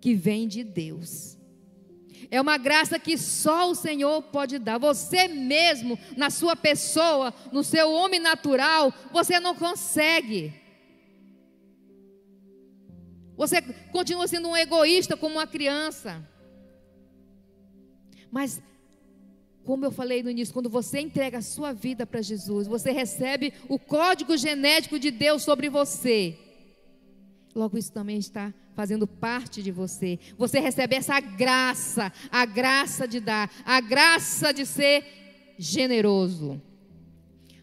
que 0.00 0.14
vem 0.14 0.48
de 0.48 0.64
Deus. 0.64 1.36
É 2.30 2.40
uma 2.40 2.56
graça 2.56 2.98
que 2.98 3.18
só 3.18 3.70
o 3.70 3.74
Senhor 3.74 4.22
pode 4.22 4.58
dar. 4.58 4.78
Você 4.78 5.28
mesmo, 5.28 5.98
na 6.16 6.30
sua 6.30 6.56
pessoa, 6.56 7.34
no 7.52 7.62
seu 7.62 7.92
homem 7.92 8.18
natural, 8.18 8.94
você 9.12 9.38
não 9.38 9.54
consegue. 9.54 10.54
Você 13.36 13.60
continua 13.90 14.26
sendo 14.26 14.48
um 14.48 14.56
egoísta 14.56 15.16
como 15.16 15.34
uma 15.34 15.46
criança. 15.46 16.26
Mas 18.30 18.62
como 19.64 19.84
eu 19.84 19.92
falei 19.92 20.22
no 20.22 20.30
início, 20.30 20.52
quando 20.52 20.68
você 20.68 21.00
entrega 21.00 21.38
a 21.38 21.42
sua 21.42 21.72
vida 21.72 22.04
para 22.04 22.20
Jesus, 22.20 22.66
você 22.66 22.90
recebe 22.90 23.52
o 23.68 23.78
código 23.78 24.36
genético 24.36 24.98
de 24.98 25.10
Deus 25.10 25.42
sobre 25.42 25.68
você. 25.68 26.36
Logo, 27.54 27.76
isso 27.76 27.92
também 27.92 28.18
está 28.18 28.52
fazendo 28.74 29.06
parte 29.06 29.62
de 29.62 29.70
você. 29.70 30.18
Você 30.38 30.58
recebe 30.58 30.96
essa 30.96 31.20
graça, 31.20 32.12
a 32.30 32.44
graça 32.44 33.06
de 33.06 33.20
dar, 33.20 33.50
a 33.64 33.80
graça 33.80 34.52
de 34.52 34.64
ser 34.64 35.04
generoso. 35.58 36.60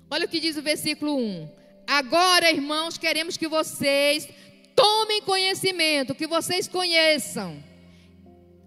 Olha 0.09 0.25
o 0.25 0.29
que 0.29 0.39
diz 0.39 0.57
o 0.57 0.61
versículo 0.61 1.17
1. 1.17 1.49
Agora, 1.87 2.51
irmãos, 2.51 2.97
queremos 2.97 3.35
que 3.35 3.47
vocês 3.47 4.27
tomem 4.75 5.21
conhecimento, 5.23 6.15
que 6.15 6.27
vocês 6.27 6.67
conheçam 6.67 7.61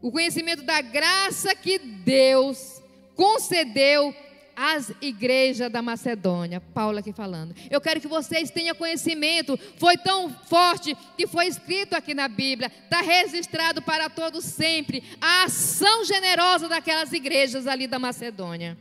o 0.03 0.11
conhecimento 0.11 0.63
da 0.65 0.81
graça 0.81 1.55
que 1.55 1.79
Deus 1.79 2.82
concedeu 3.23 4.13
as 4.57 4.93
igrejas 5.01 5.71
da 5.71 5.81
Macedônia. 5.81 6.61
Paulo 6.61 6.99
aqui 6.99 7.13
falando. 7.13 7.55
Eu 7.71 7.81
quero 7.81 8.01
que 8.01 8.09
vocês 8.09 8.51
tenham 8.51 8.75
conhecimento. 8.75 9.57
Foi 9.77 9.97
tão 9.97 10.29
forte 10.47 10.97
que 11.17 11.29
foi 11.29 11.47
escrito 11.47 11.95
aqui 11.95 12.15
na 12.15 12.27
Bíblia. 12.27 12.67
Está 12.83 13.01
registrado 13.01 13.81
para 13.81 14.11
todos 14.11 14.45
sempre. 14.45 15.05
A 15.21 15.45
ação 15.45 16.05
generosa 16.05 16.69
daquelas 16.69 17.13
igrejas 17.13 17.69
ali 17.69 17.87
da 17.87 17.97
Macedônia. 17.97 18.77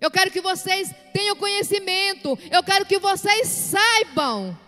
Eu 0.00 0.10
quero 0.10 0.32
que 0.32 0.40
vocês 0.40 0.92
tenham 1.14 1.36
conhecimento. 1.36 2.36
Eu 2.50 2.64
quero 2.64 2.84
que 2.86 2.98
vocês 2.98 3.46
saibam 3.46 4.58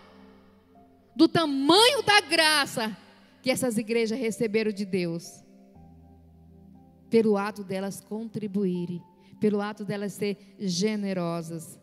do 1.17 1.27
tamanho 1.27 2.05
da 2.05 2.21
graça 2.21 2.97
que 3.43 3.51
essas 3.51 3.77
igrejas 3.77 4.17
receberam 4.17 4.71
de 4.71 4.85
Deus. 4.85 5.48
Pelo 7.11 7.37
ato 7.37 7.65
delas 7.65 8.01
contribuírem, 8.01 9.03
pelo 9.41 9.61
ato 9.61 9.85
delas 9.85 10.13
ser 10.13 10.37
generosas. 10.59 11.79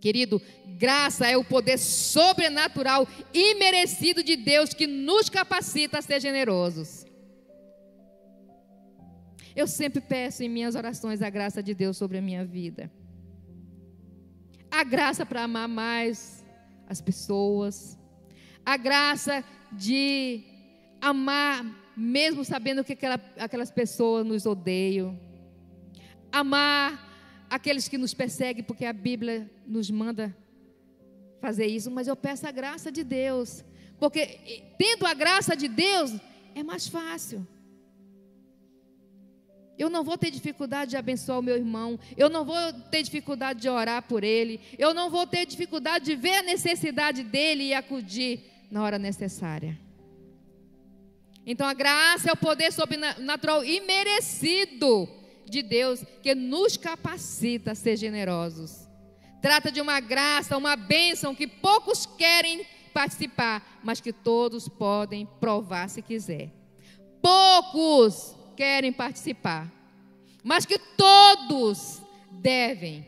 Querido, 0.00 0.42
graça 0.78 1.28
é 1.28 1.36
o 1.36 1.44
poder 1.44 1.78
sobrenatural 1.78 3.06
e 3.32 3.54
merecido 3.54 4.22
de 4.22 4.34
Deus 4.34 4.74
que 4.74 4.86
nos 4.86 5.28
capacita 5.28 5.98
a 5.98 6.02
ser 6.02 6.20
generosos. 6.20 7.06
Eu 9.54 9.66
sempre 9.66 10.00
peço 10.00 10.42
em 10.42 10.48
minhas 10.48 10.74
orações 10.74 11.22
a 11.22 11.30
graça 11.30 11.62
de 11.62 11.74
Deus 11.74 11.96
sobre 11.96 12.18
a 12.18 12.22
minha 12.22 12.44
vida. 12.44 12.90
A 14.70 14.82
graça 14.82 15.26
para 15.26 15.44
amar 15.44 15.68
mais 15.68 16.44
as 16.88 17.00
pessoas. 17.00 17.98
A 18.64 18.76
graça 18.76 19.44
de 19.70 20.42
amar 21.00 21.81
mesmo 21.96 22.44
sabendo 22.44 22.84
que 22.84 22.92
aquela, 22.92 23.20
aquelas 23.38 23.70
pessoas 23.70 24.26
nos 24.26 24.46
odeiam. 24.46 25.18
Amar 26.30 27.46
aqueles 27.48 27.88
que 27.88 27.98
nos 27.98 28.14
perseguem, 28.14 28.64
porque 28.64 28.84
a 28.84 28.92
Bíblia 28.92 29.50
nos 29.66 29.90
manda 29.90 30.34
fazer 31.40 31.66
isso. 31.66 31.90
Mas 31.90 32.08
eu 32.08 32.16
peço 32.16 32.46
a 32.46 32.50
graça 32.50 32.90
de 32.90 33.04
Deus. 33.04 33.64
Porque 33.98 34.72
tendo 34.78 35.06
a 35.06 35.14
graça 35.14 35.54
de 35.54 35.68
Deus, 35.68 36.12
é 36.54 36.62
mais 36.62 36.86
fácil. 36.88 37.46
Eu 39.78 39.90
não 39.90 40.04
vou 40.04 40.16
ter 40.16 40.30
dificuldade 40.30 40.90
de 40.90 40.96
abençoar 40.96 41.38
o 41.38 41.42
meu 41.42 41.56
irmão. 41.56 41.98
Eu 42.16 42.30
não 42.30 42.44
vou 42.44 42.72
ter 42.90 43.02
dificuldade 43.02 43.60
de 43.60 43.68
orar 43.68 44.02
por 44.02 44.22
ele. 44.22 44.60
Eu 44.78 44.94
não 44.94 45.10
vou 45.10 45.26
ter 45.26 45.44
dificuldade 45.46 46.04
de 46.04 46.14
ver 46.14 46.36
a 46.36 46.42
necessidade 46.42 47.22
dele 47.22 47.64
e 47.64 47.74
acudir 47.74 48.44
na 48.70 48.82
hora 48.82 48.98
necessária. 48.98 49.78
Então 51.44 51.66
a 51.66 51.74
graça 51.74 52.30
é 52.30 52.32
o 52.32 52.36
poder 52.36 52.72
sobrenatural 52.72 53.64
imerecido 53.64 55.08
de 55.44 55.62
Deus 55.62 56.04
que 56.22 56.34
nos 56.34 56.76
capacita 56.76 57.72
a 57.72 57.74
ser 57.74 57.96
generosos. 57.96 58.88
Trata 59.40 59.72
de 59.72 59.80
uma 59.80 59.98
graça, 59.98 60.56
uma 60.56 60.76
bênção 60.76 61.34
que 61.34 61.48
poucos 61.48 62.06
querem 62.06 62.64
participar, 62.94 63.80
mas 63.82 64.00
que 64.00 64.12
todos 64.12 64.68
podem 64.68 65.26
provar 65.40 65.88
se 65.88 66.00
quiser. 66.00 66.52
Poucos 67.20 68.36
querem 68.56 68.92
participar, 68.92 69.70
mas 70.44 70.64
que 70.64 70.78
todos 70.78 72.00
devem 72.30 73.04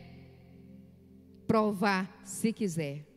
provar 1.47 2.21
se 2.23 2.51
quiser 2.51 3.14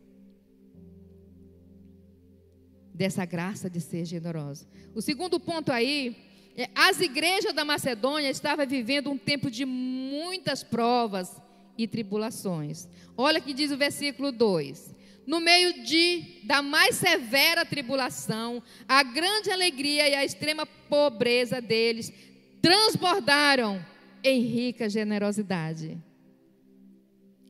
dessa 2.99 3.25
graça 3.25 3.71
de 3.71 3.81
ser 3.81 4.05
generoso. 4.05 4.67
O 4.93 5.01
segundo 5.01 5.39
ponto 5.39 5.71
aí, 5.71 6.17
é, 6.57 6.69
as 6.75 7.01
igrejas 7.01 7.55
da 7.55 7.65
Macedônia 7.65 8.29
estavam 8.29 8.67
vivendo 8.67 9.09
um 9.09 9.17
tempo 9.17 9.49
de 9.49 9.65
muitas 9.65 10.65
provas 10.65 11.41
e 11.79 11.87
tribulações. 11.87 12.89
Olha 13.17 13.41
que 13.41 13.55
diz 13.55 13.71
o 13.71 13.77
versículo 13.77 14.33
2. 14.33 14.97
No 15.25 15.39
meio 15.39 15.85
de, 15.85 16.41
da 16.43 16.61
mais 16.61 16.97
severa 16.97 17.65
tribulação, 17.65 18.61
a 18.89 19.05
grande 19.05 19.49
alegria 19.49 20.09
e 20.09 20.15
a 20.17 20.25
extrema 20.25 20.67
pobreza 20.67 21.61
deles 21.61 22.13
transbordaram 22.61 23.85
em 24.25 24.41
rica 24.41 24.91
generosidade. 24.91 25.97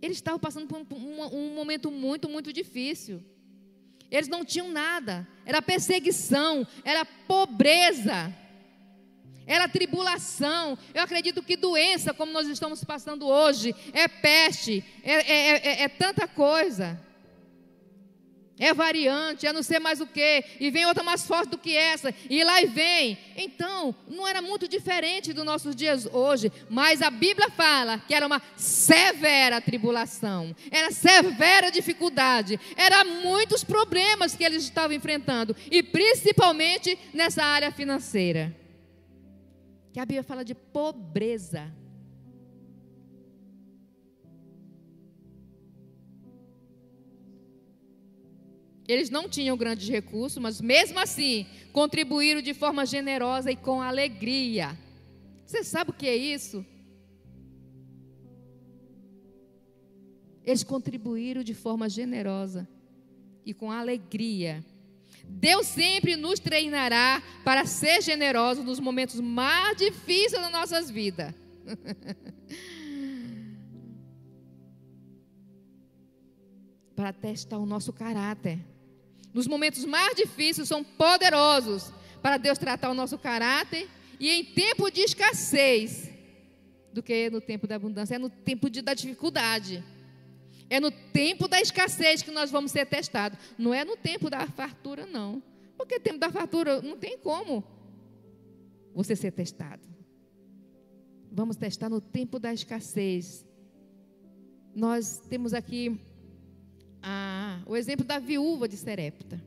Eles 0.03 0.19
estavam 0.19 0.39
passando 0.39 0.67
por 0.67 0.79
um, 0.95 1.23
um, 1.23 1.37
um 1.37 1.55
momento 1.55 1.91
muito, 1.91 2.29
muito 2.29 2.53
difícil. 2.53 3.23
Eles 4.11 4.29
não 4.29 4.45
tinham 4.45 4.71
nada. 4.71 5.27
Era 5.45 5.61
perseguição, 5.61 6.67
era 6.85 7.05
pobreza, 7.05 8.35
era 9.47 9.69
tribulação. 9.69 10.79
Eu 10.95 11.03
acredito 11.03 11.43
que 11.43 11.57
doença, 11.57 12.15
como 12.15 12.33
nós 12.33 12.47
estamos 12.49 12.85
passando 12.85 13.27
hoje, 13.27 13.75
é 13.93 14.09
peste, 14.09 14.85
é, 15.03 15.15
é, 15.15 15.51
é, 15.57 15.83
é 15.83 15.89
tanta 15.89 16.29
coisa 16.29 17.01
é 18.59 18.75
variante, 18.75 19.47
é 19.47 19.53
não 19.53 19.63
sei 19.63 19.79
mais 19.79 20.01
o 20.01 20.07
que, 20.07 20.45
e 20.59 20.71
vem 20.71 20.87
outra 20.87 21.03
mais 21.03 21.27
forte 21.27 21.51
do 21.51 21.59
que 21.59 21.77
essa, 21.77 22.15
e 22.29 22.43
lá 22.43 22.61
e 22.63 22.67
vem. 22.67 23.19
Então, 23.37 23.95
não 24.09 24.27
era 24.27 24.43
muito 24.43 24.67
diferente 24.67 25.33
dos 25.33 25.45
nossos 25.45 25.75
dias 25.75 26.07
hoje, 26.07 26.51
mas 26.69 27.01
a 27.03 27.11
Bíblia 27.11 27.51
fala 27.51 27.99
que 27.99 28.15
era 28.15 28.27
uma 28.27 28.43
severa 28.57 29.61
tribulação, 29.61 30.55
era 30.71 30.91
severa 30.91 31.71
dificuldade, 31.71 32.59
era 32.77 33.05
muitos 33.05 33.63
problemas 33.63 34.35
que 34.35 34.45
eles 34.45 34.63
estavam 34.63 34.97
enfrentando, 34.97 35.55
e 35.71 35.83
principalmente 35.83 36.99
nessa 37.15 37.45
área 37.45 37.71
financeira. 37.71 38.55
Que 39.93 40.01
a 40.01 40.05
Bíblia 40.05 40.23
fala 40.23 40.45
de 40.45 40.55
pobreza. 40.55 41.73
Eles 48.89 49.11
não 49.11 49.29
tinham 49.29 49.55
grandes 49.55 49.87
recursos, 49.87 50.39
mas 50.43 50.63
mesmo 50.63 50.99
assim 50.99 51.47
contribuíram 51.73 52.41
de 52.41 52.55
forma 52.55 52.87
generosa 52.87 53.53
e 53.53 53.57
com 53.57 53.83
alegria. 53.83 54.75
Você 55.45 55.63
sabe 55.63 55.91
o 55.91 55.93
que 55.93 56.09
é 56.09 56.17
isso? 56.17 56.65
Eles 60.43 60.65
contribuíram 60.65 61.45
de 61.45 61.53
forma 61.53 61.87
generosa 61.91 62.67
e 63.45 63.53
com 63.53 63.71
alegria. 63.71 64.65
Deus 65.29 65.67
sempre 65.67 66.17
nos 66.17 66.41
treinará 66.41 67.23
para 67.45 67.67
ser 67.67 68.01
generosos 68.01 68.65
nos 68.65 68.81
momentos 68.81 69.21
mais 69.21 69.77
difíceis 69.77 70.41
das 70.41 70.51
nossas 70.51 70.91
vidas. 70.91 71.35
para 76.97 77.13
testar 77.13 77.59
o 77.59 77.67
nosso 77.67 77.93
caráter 77.93 78.59
nos 79.39 79.47
momentos 79.47 79.85
mais 79.85 80.17
difíceis, 80.17 80.67
são 80.67 80.83
poderosos 80.83 81.93
para 82.21 82.39
Deus 82.39 82.59
tratar 82.59 82.91
o 82.91 82.95
nosso 82.95 83.17
caráter 83.17 83.89
e 84.19 84.29
em 84.31 84.45
tempo 84.45 84.91
de 84.91 85.03
escassez 85.03 86.11
do 86.93 87.01
que 87.01 87.31
no 87.31 87.41
tempo 87.41 87.65
da 87.65 87.77
abundância, 87.77 88.17
é 88.17 88.19
no 88.19 88.29
tempo 88.29 88.69
de, 88.69 88.83
da 88.83 88.95
dificuldade. 88.95 89.85
É 90.69 90.81
no 90.81 90.91
tempo 90.91 91.47
da 91.47 91.61
escassez 91.61 92.21
que 92.21 92.33
nós 92.33 92.51
vamos 92.51 92.73
ser 92.73 92.85
testados. 92.87 93.39
Não 93.57 93.73
é 93.73 93.85
no 93.85 93.97
tempo 93.97 94.29
da 94.29 94.45
fartura, 94.49 95.07
não. 95.07 95.41
Porque 95.77 96.01
tempo 96.01 96.19
da 96.19 96.33
fartura 96.33 96.83
não 96.83 96.97
tem 96.97 97.17
como 97.17 97.63
você 98.93 99.15
ser 99.15 99.31
testado. 99.31 99.89
Vamos 101.31 101.55
testar 101.55 101.89
no 101.89 102.01
tempo 102.01 102.41
da 102.41 102.53
escassez. 102.53 103.47
Nós 104.75 105.21
temos 105.29 105.55
aqui 105.55 105.97
ah, 107.03 107.61
o 107.67 107.77
exemplo 107.77 108.05
da 108.05 108.19
viúva 108.19 108.69
de 108.69 108.77
Serepta. 108.77 109.43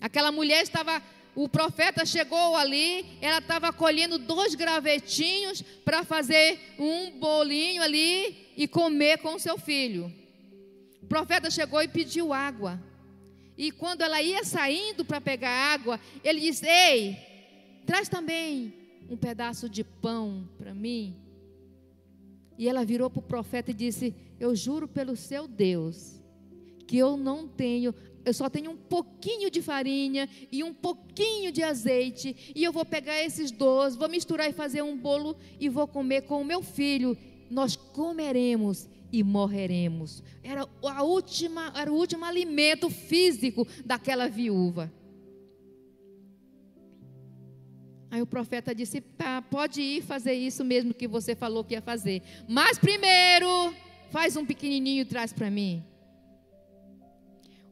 Aquela 0.00 0.30
mulher 0.30 0.62
estava, 0.62 1.02
o 1.34 1.48
profeta 1.48 2.04
chegou 2.04 2.56
ali, 2.56 3.18
ela 3.20 3.38
estava 3.38 3.72
colhendo 3.72 4.18
dois 4.18 4.54
gravetinhos 4.54 5.62
para 5.84 6.04
fazer 6.04 6.58
um 6.78 7.18
bolinho 7.18 7.82
ali 7.82 8.52
e 8.56 8.68
comer 8.68 9.18
com 9.18 9.38
seu 9.38 9.58
filho. 9.58 10.12
O 11.02 11.06
profeta 11.06 11.50
chegou 11.50 11.82
e 11.82 11.88
pediu 11.88 12.32
água. 12.32 12.80
E 13.56 13.70
quando 13.70 14.02
ela 14.02 14.20
ia 14.20 14.44
saindo 14.44 15.04
para 15.04 15.20
pegar 15.20 15.50
água, 15.50 15.98
ele 16.22 16.40
disse: 16.40 16.66
Ei, 16.66 17.16
traz 17.86 18.08
também 18.08 18.74
um 19.08 19.16
pedaço 19.16 19.68
de 19.68 19.82
pão 19.82 20.46
para 20.58 20.74
mim. 20.74 21.16
E 22.58 22.68
ela 22.68 22.84
virou 22.84 23.08
para 23.08 23.20
o 23.20 23.22
profeta 23.22 23.70
e 23.70 23.74
disse: 23.74 24.14
Eu 24.38 24.54
juro 24.54 24.86
pelo 24.86 25.16
seu 25.16 25.48
Deus 25.48 26.15
que 26.86 26.96
eu 26.96 27.16
não 27.16 27.48
tenho, 27.48 27.94
eu 28.24 28.34
só 28.34 28.50
tenho 28.50 28.72
um 28.72 28.76
pouquinho 28.76 29.50
de 29.50 29.62
farinha 29.62 30.28
e 30.50 30.64
um 30.64 30.74
pouquinho 30.74 31.52
de 31.52 31.62
azeite, 31.62 32.52
e 32.54 32.64
eu 32.64 32.72
vou 32.72 32.84
pegar 32.84 33.22
esses 33.22 33.50
dois, 33.50 33.94
vou 33.94 34.08
misturar 34.08 34.50
e 34.50 34.52
fazer 34.52 34.82
um 34.82 34.96
bolo 34.96 35.36
e 35.60 35.68
vou 35.68 35.86
comer 35.86 36.22
com 36.22 36.40
o 36.40 36.44
meu 36.44 36.62
filho. 36.62 37.16
Nós 37.48 37.76
comeremos 37.76 38.88
e 39.12 39.22
morreremos. 39.22 40.22
Era 40.42 40.68
a 40.82 41.02
última, 41.04 41.72
era 41.76 41.92
o 41.92 41.94
último 41.94 42.24
alimento 42.24 42.90
físico 42.90 43.66
daquela 43.84 44.28
viúva. 44.28 44.92
Aí 48.10 48.20
o 48.22 48.26
profeta 48.26 48.74
disse: 48.74 49.00
tá, 49.00 49.40
pode 49.42 49.80
ir 49.80 50.02
fazer 50.02 50.34
isso 50.34 50.64
mesmo 50.64 50.94
que 50.94 51.06
você 51.06 51.36
falou 51.36 51.62
que 51.62 51.74
ia 51.74 51.82
fazer. 51.82 52.22
Mas 52.48 52.78
primeiro, 52.78 53.74
faz 54.10 54.36
um 54.36 54.44
pequenininho 54.44 55.02
e 55.02 55.04
traz 55.04 55.32
para 55.32 55.50
mim. 55.50 55.84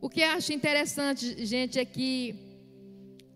O 0.04 0.10
que 0.10 0.20
eu 0.20 0.28
acho 0.28 0.52
interessante, 0.52 1.46
gente, 1.46 1.78
é 1.78 1.84
que 1.86 2.34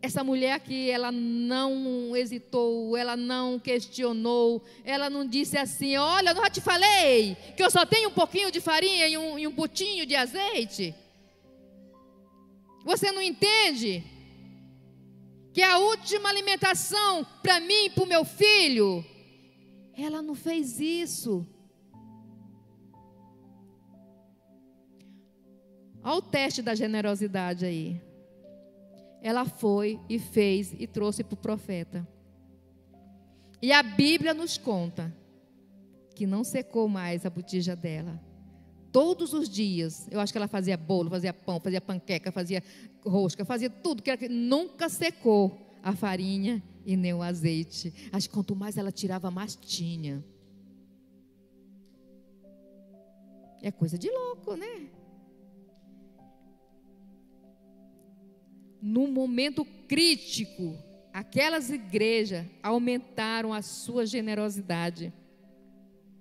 essa 0.02 0.22
mulher 0.22 0.52
aqui, 0.52 0.90
ela 0.90 1.11
não 1.11 2.14
hesitou, 2.14 2.94
ela 2.94 3.16
não 3.16 3.59
questionou, 3.59 4.62
ela 4.85 5.09
não 5.09 5.26
disse 5.26 5.57
assim: 5.57 5.96
Olha, 5.96 6.28
eu 6.28 6.35
não 6.35 6.50
te 6.50 6.61
falei 6.61 7.38
que 7.57 7.62
eu 7.62 7.70
só 7.70 7.87
tenho 7.87 8.11
um 8.11 8.12
pouquinho 8.12 8.52
de 8.52 8.61
farinha 8.61 9.09
e 9.09 9.16
um, 9.16 9.38
e 9.38 9.46
um 9.46 9.54
putinho 9.54 10.04
de 10.04 10.14
azeite. 10.14 10.94
Você 12.85 13.11
não 13.12 13.22
entende? 13.22 14.04
Que 15.54 15.62
a 15.62 15.78
última 15.78 16.28
alimentação 16.28 17.26
para 17.42 17.61
mim 17.61 17.87
e 17.87 17.90
para 17.90 18.04
o 18.04 18.07
meu 18.07 18.26
filho, 18.26 19.02
ela 19.96 20.20
não 20.20 20.35
fez 20.35 20.78
isso. 20.78 21.46
Olha 26.03 26.17
o 26.17 26.23
teste 26.23 26.63
da 26.63 26.75
generosidade 26.75 27.65
aí. 27.65 28.01
Ela 29.21 29.45
foi 29.45 29.99
e 30.09 30.19
fez 30.19 30.73
e 30.79 30.87
trouxe 30.87 31.25
para 31.25 31.35
o 31.35 31.37
profeta. 31.37 32.07
E 33.61 33.73
a 33.73 33.83
Bíblia 33.83 34.33
nos 34.33 34.57
conta 34.57 35.13
que 36.15 36.27
não 36.27 36.45
secou 36.45 36.89
mais 36.89 37.27
a 37.27 37.31
botija 37.31 37.75
dela. 37.75 38.21
Todos 38.93 39.33
os 39.33 39.49
dias, 39.49 40.09
eu 40.11 40.21
acho 40.21 40.33
que 40.33 40.39
ela 40.39 40.49
fazia 40.49 40.77
bolo, 40.77 41.11
fazia 41.11 41.33
pão, 41.33 41.61
fazia 41.61 41.81
panqueca, 41.81 42.33
fazia 42.33 42.63
rosca, 43.05 43.45
fazia 43.45 43.69
tudo 43.69 44.03
que 44.03 44.29
nunca 44.29 44.89
secou 44.89 45.59
a 45.83 45.95
farinha 45.95 46.63
e 46.87 46.97
nem 46.97 47.13
o 47.13 47.23
azeite. 47.23 47.93
Acho 48.13 48.29
que 48.29 48.35
quanto 48.35 48.57
mais 48.57 48.77
ela 48.77 48.91
tirava, 48.91 49.31
mais 49.31 49.55
tinha. 49.55 50.25
É 53.61 53.71
coisa 53.71 53.99
de 53.99 54.11
louco, 54.11 54.55
né? 54.55 54.89
No 58.81 59.07
momento 59.09 59.64
crítico, 59.87 60.77
aquelas 61.12 61.71
igrejas 61.71 62.47
aumentaram 62.62 63.53
a 63.53 63.62
sua 63.62 64.07
generosidade. 64.07 65.12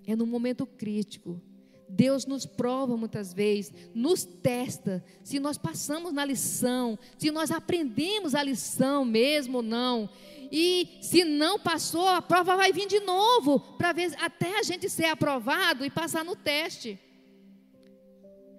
É 0.06 0.16
no 0.16 0.26
momento 0.26 0.66
crítico. 0.66 1.40
Deus 1.88 2.26
nos 2.26 2.44
prova 2.44 2.96
muitas 2.96 3.32
vezes, 3.32 3.72
nos 3.94 4.22
testa, 4.22 5.02
se 5.24 5.38
nós 5.38 5.56
passamos 5.56 6.12
na 6.12 6.22
lição, 6.22 6.98
se 7.16 7.30
nós 7.30 7.50
aprendemos 7.50 8.34
a 8.34 8.42
lição 8.42 9.06
mesmo 9.06 9.58
ou 9.58 9.62
não. 9.62 10.10
E 10.52 10.98
se 11.00 11.24
não 11.24 11.58
passou, 11.58 12.06
a 12.06 12.20
prova 12.20 12.56
vai 12.56 12.72
vir 12.72 12.86
de 12.86 13.00
novo, 13.00 13.60
para 13.60 13.92
ver 13.92 14.14
até 14.20 14.58
a 14.58 14.62
gente 14.62 14.88
ser 14.90 15.06
aprovado 15.06 15.84
e 15.84 15.90
passar 15.90 16.24
no 16.24 16.36
teste. 16.36 16.98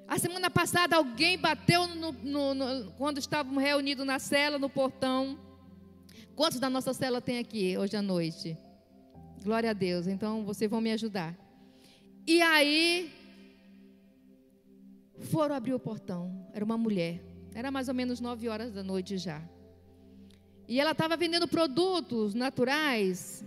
A 0.10 0.18
semana 0.18 0.50
passada 0.50 0.96
alguém 0.96 1.38
bateu 1.38 1.86
no, 1.86 2.12
no, 2.12 2.54
no, 2.56 2.92
quando 2.94 3.20
estávamos 3.20 3.62
reunidos 3.62 4.04
na 4.04 4.18
cela, 4.18 4.58
no 4.58 4.68
portão. 4.68 5.38
Quantos 6.36 6.60
da 6.60 6.68
nossa 6.68 6.96
cela 6.96 7.22
tem 7.22 7.38
aqui 7.38 7.78
hoje 7.78 7.96
à 7.96 8.02
noite? 8.02 8.58
Glória 9.44 9.70
a 9.70 9.74
Deus. 9.74 10.08
Então 10.08 10.44
vocês 10.44 10.70
vão 10.70 10.82
me 10.82 10.92
ajudar. 10.92 11.38
E 12.26 12.42
aí 12.42 13.14
foram 15.30 15.54
abrir 15.54 15.76
o 15.76 15.80
portão. 15.80 16.50
Era 16.54 16.66
uma 16.66 16.78
mulher. 16.78 17.22
Era 17.54 17.70
mais 17.70 17.88
ou 17.88 17.94
menos 17.94 18.20
nove 18.20 18.50
horas 18.50 18.74
da 18.74 18.82
noite 18.82 19.16
já. 19.16 19.40
E 20.68 20.80
ela 20.80 20.92
estava 20.92 21.16
vendendo 21.18 21.48
produtos 21.48 22.34
naturais, 22.34 23.46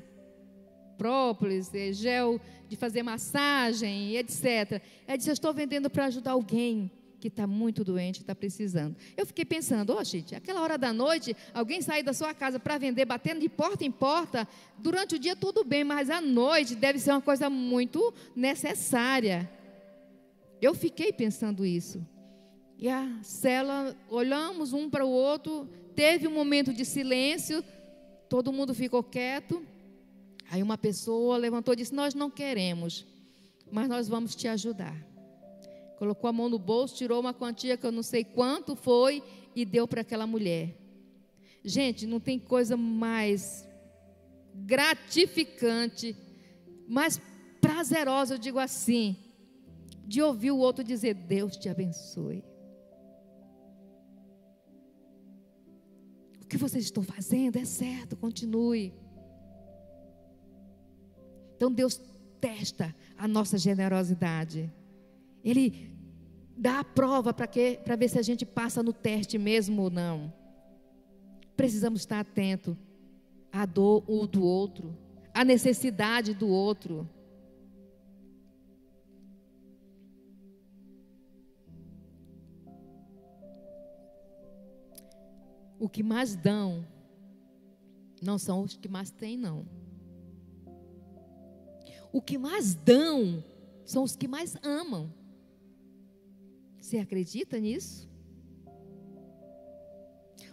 própolis, 0.96 1.74
eh, 1.74 1.92
gel 1.92 2.40
de 2.72 2.76
fazer 2.76 3.02
massagem, 3.02 4.16
etc. 4.16 4.82
Ela 5.06 5.16
disse: 5.16 5.28
Eu 5.30 5.34
estou 5.34 5.52
vendendo 5.52 5.90
para 5.90 6.06
ajudar 6.06 6.32
alguém 6.32 6.90
que 7.20 7.28
está 7.28 7.46
muito 7.46 7.84
doente, 7.84 8.20
está 8.20 8.34
precisando. 8.34 8.96
Eu 9.16 9.24
fiquei 9.24 9.44
pensando, 9.44 9.94
oh, 9.96 10.02
gente, 10.02 10.34
aquela 10.34 10.60
hora 10.60 10.76
da 10.76 10.92
noite, 10.92 11.36
alguém 11.54 11.80
sair 11.80 12.02
da 12.02 12.12
sua 12.12 12.34
casa 12.34 12.58
para 12.58 12.78
vender, 12.78 13.04
batendo 13.04 13.40
de 13.40 13.48
porta 13.48 13.84
em 13.84 13.92
porta, 13.92 14.48
durante 14.78 15.14
o 15.14 15.18
dia 15.18 15.36
tudo 15.36 15.62
bem, 15.62 15.84
mas 15.84 16.10
à 16.10 16.20
noite 16.20 16.74
deve 16.74 16.98
ser 16.98 17.12
uma 17.12 17.20
coisa 17.20 17.48
muito 17.48 18.12
necessária. 18.34 19.48
Eu 20.60 20.74
fiquei 20.74 21.12
pensando 21.12 21.64
isso. 21.64 22.04
E 22.76 22.88
a 22.88 23.18
cela, 23.22 23.94
olhamos 24.08 24.72
um 24.72 24.90
para 24.90 25.04
o 25.04 25.10
outro, 25.10 25.68
teve 25.94 26.26
um 26.26 26.32
momento 26.32 26.72
de 26.72 26.84
silêncio, 26.84 27.62
todo 28.28 28.52
mundo 28.52 28.74
ficou 28.74 29.02
quieto. 29.02 29.62
Aí 30.52 30.62
uma 30.62 30.76
pessoa 30.76 31.38
levantou 31.38 31.72
e 31.72 31.78
disse: 31.78 31.94
Nós 31.94 32.12
não 32.12 32.30
queremos, 32.30 33.06
mas 33.70 33.88
nós 33.88 34.06
vamos 34.06 34.34
te 34.34 34.46
ajudar. 34.46 34.94
Colocou 35.96 36.28
a 36.28 36.32
mão 36.32 36.50
no 36.50 36.58
bolso, 36.58 36.94
tirou 36.94 37.18
uma 37.18 37.32
quantia 37.32 37.74
que 37.74 37.86
eu 37.86 37.90
não 37.90 38.02
sei 38.02 38.22
quanto 38.22 38.76
foi 38.76 39.22
e 39.56 39.64
deu 39.64 39.88
para 39.88 40.02
aquela 40.02 40.26
mulher. 40.26 40.76
Gente, 41.64 42.06
não 42.06 42.20
tem 42.20 42.38
coisa 42.38 42.76
mais 42.76 43.66
gratificante, 44.54 46.14
mais 46.86 47.18
prazerosa, 47.58 48.34
eu 48.34 48.38
digo 48.38 48.58
assim, 48.58 49.16
de 50.06 50.20
ouvir 50.20 50.50
o 50.50 50.58
outro 50.58 50.84
dizer: 50.84 51.14
Deus 51.14 51.56
te 51.56 51.70
abençoe. 51.70 52.44
O 56.42 56.46
que 56.46 56.58
vocês 56.58 56.84
estão 56.84 57.02
fazendo 57.02 57.56
é 57.56 57.64
certo, 57.64 58.18
continue. 58.18 58.92
Então 61.62 61.70
Deus 61.70 62.00
testa 62.40 62.92
a 63.16 63.28
nossa 63.28 63.56
generosidade. 63.56 64.68
Ele 65.44 65.96
dá 66.56 66.80
a 66.80 66.84
prova 66.84 67.32
para 67.32 67.46
quê? 67.46 67.78
Para 67.84 67.94
ver 67.94 68.08
se 68.08 68.18
a 68.18 68.22
gente 68.22 68.44
passa 68.44 68.82
no 68.82 68.92
teste 68.92 69.38
mesmo 69.38 69.82
ou 69.82 69.88
não. 69.88 70.32
Precisamos 71.56 72.00
estar 72.00 72.18
atento 72.18 72.76
à 73.52 73.64
dor 73.64 74.02
um 74.08 74.26
do 74.26 74.42
outro, 74.42 74.98
à 75.32 75.44
necessidade 75.44 76.34
do 76.34 76.48
outro. 76.48 77.08
O 85.78 85.88
que 85.88 86.02
mais 86.02 86.34
dão 86.34 86.84
não 88.20 88.36
são 88.36 88.62
os 88.62 88.76
que 88.76 88.88
mais 88.88 89.12
têm, 89.12 89.36
não 89.36 89.64
o 92.12 92.20
que 92.20 92.36
mais 92.36 92.74
dão 92.74 93.42
são 93.84 94.02
os 94.02 94.14
que 94.14 94.28
mais 94.28 94.56
amam. 94.62 95.12
Você 96.80 96.98
acredita 96.98 97.58
nisso? 97.58 98.10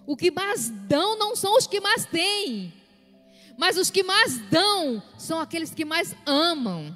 O 0.05 0.15
que 0.15 0.31
mais 0.31 0.69
dão 0.87 1.17
não 1.17 1.35
são 1.35 1.55
os 1.55 1.67
que 1.67 1.79
mais 1.79 2.05
têm, 2.05 2.73
mas 3.57 3.77
os 3.77 3.91
que 3.91 4.01
mais 4.01 4.39
dão 4.49 5.03
são 5.17 5.39
aqueles 5.39 5.73
que 5.73 5.85
mais 5.85 6.15
amam. 6.25 6.95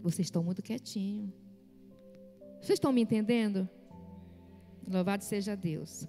Vocês 0.00 0.26
estão 0.26 0.44
muito 0.44 0.62
quietinhos. 0.62 1.32
Vocês 2.60 2.76
estão 2.76 2.92
me 2.92 3.00
entendendo? 3.00 3.68
Louvado 4.86 5.24
seja 5.24 5.56
Deus. 5.56 6.06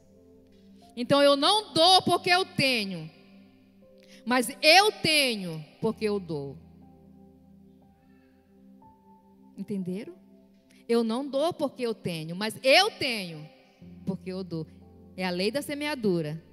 Então 0.95 1.21
eu 1.21 1.35
não 1.35 1.73
dou 1.73 2.01
porque 2.03 2.29
eu 2.29 2.45
tenho, 2.45 3.09
mas 4.27 4.49
eu 4.61 4.91
tenho 4.91 5.63
porque 5.79 6.03
eu 6.03 6.19
dou. 6.19 6.57
Entenderam? 9.57 10.15
Eu 10.85 11.01
não 11.01 11.25
dou 11.25 11.53
porque 11.53 11.83
eu 11.83 11.95
tenho, 11.95 12.35
mas 12.35 12.53
eu 12.61 12.91
tenho 12.91 13.49
porque 14.05 14.29
eu 14.29 14.43
dou. 14.43 14.67
É 15.15 15.25
a 15.25 15.29
lei 15.29 15.49
da 15.49 15.61
semeadura. 15.61 16.43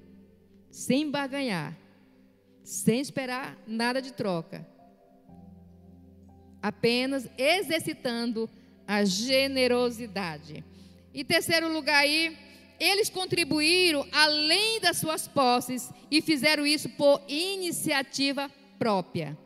Sem 0.70 1.10
barganhar, 1.10 1.76
sem 2.62 3.00
esperar 3.00 3.58
nada 3.66 4.00
de 4.00 4.12
troca. 4.12 4.64
Apenas 6.62 7.28
exercitando 7.37 8.48
a 8.87 9.04
generosidade. 9.04 10.64
E 11.12 11.24
terceiro 11.24 11.72
lugar 11.72 12.04
aí, 12.04 12.38
eles 12.78 13.08
contribuíram 13.08 14.06
além 14.12 14.80
das 14.80 14.98
suas 14.98 15.28
posses 15.28 15.90
e 16.10 16.20
fizeram 16.20 16.66
isso 16.66 16.88
por 16.90 17.22
iniciativa 17.28 18.50
própria. 18.78 19.37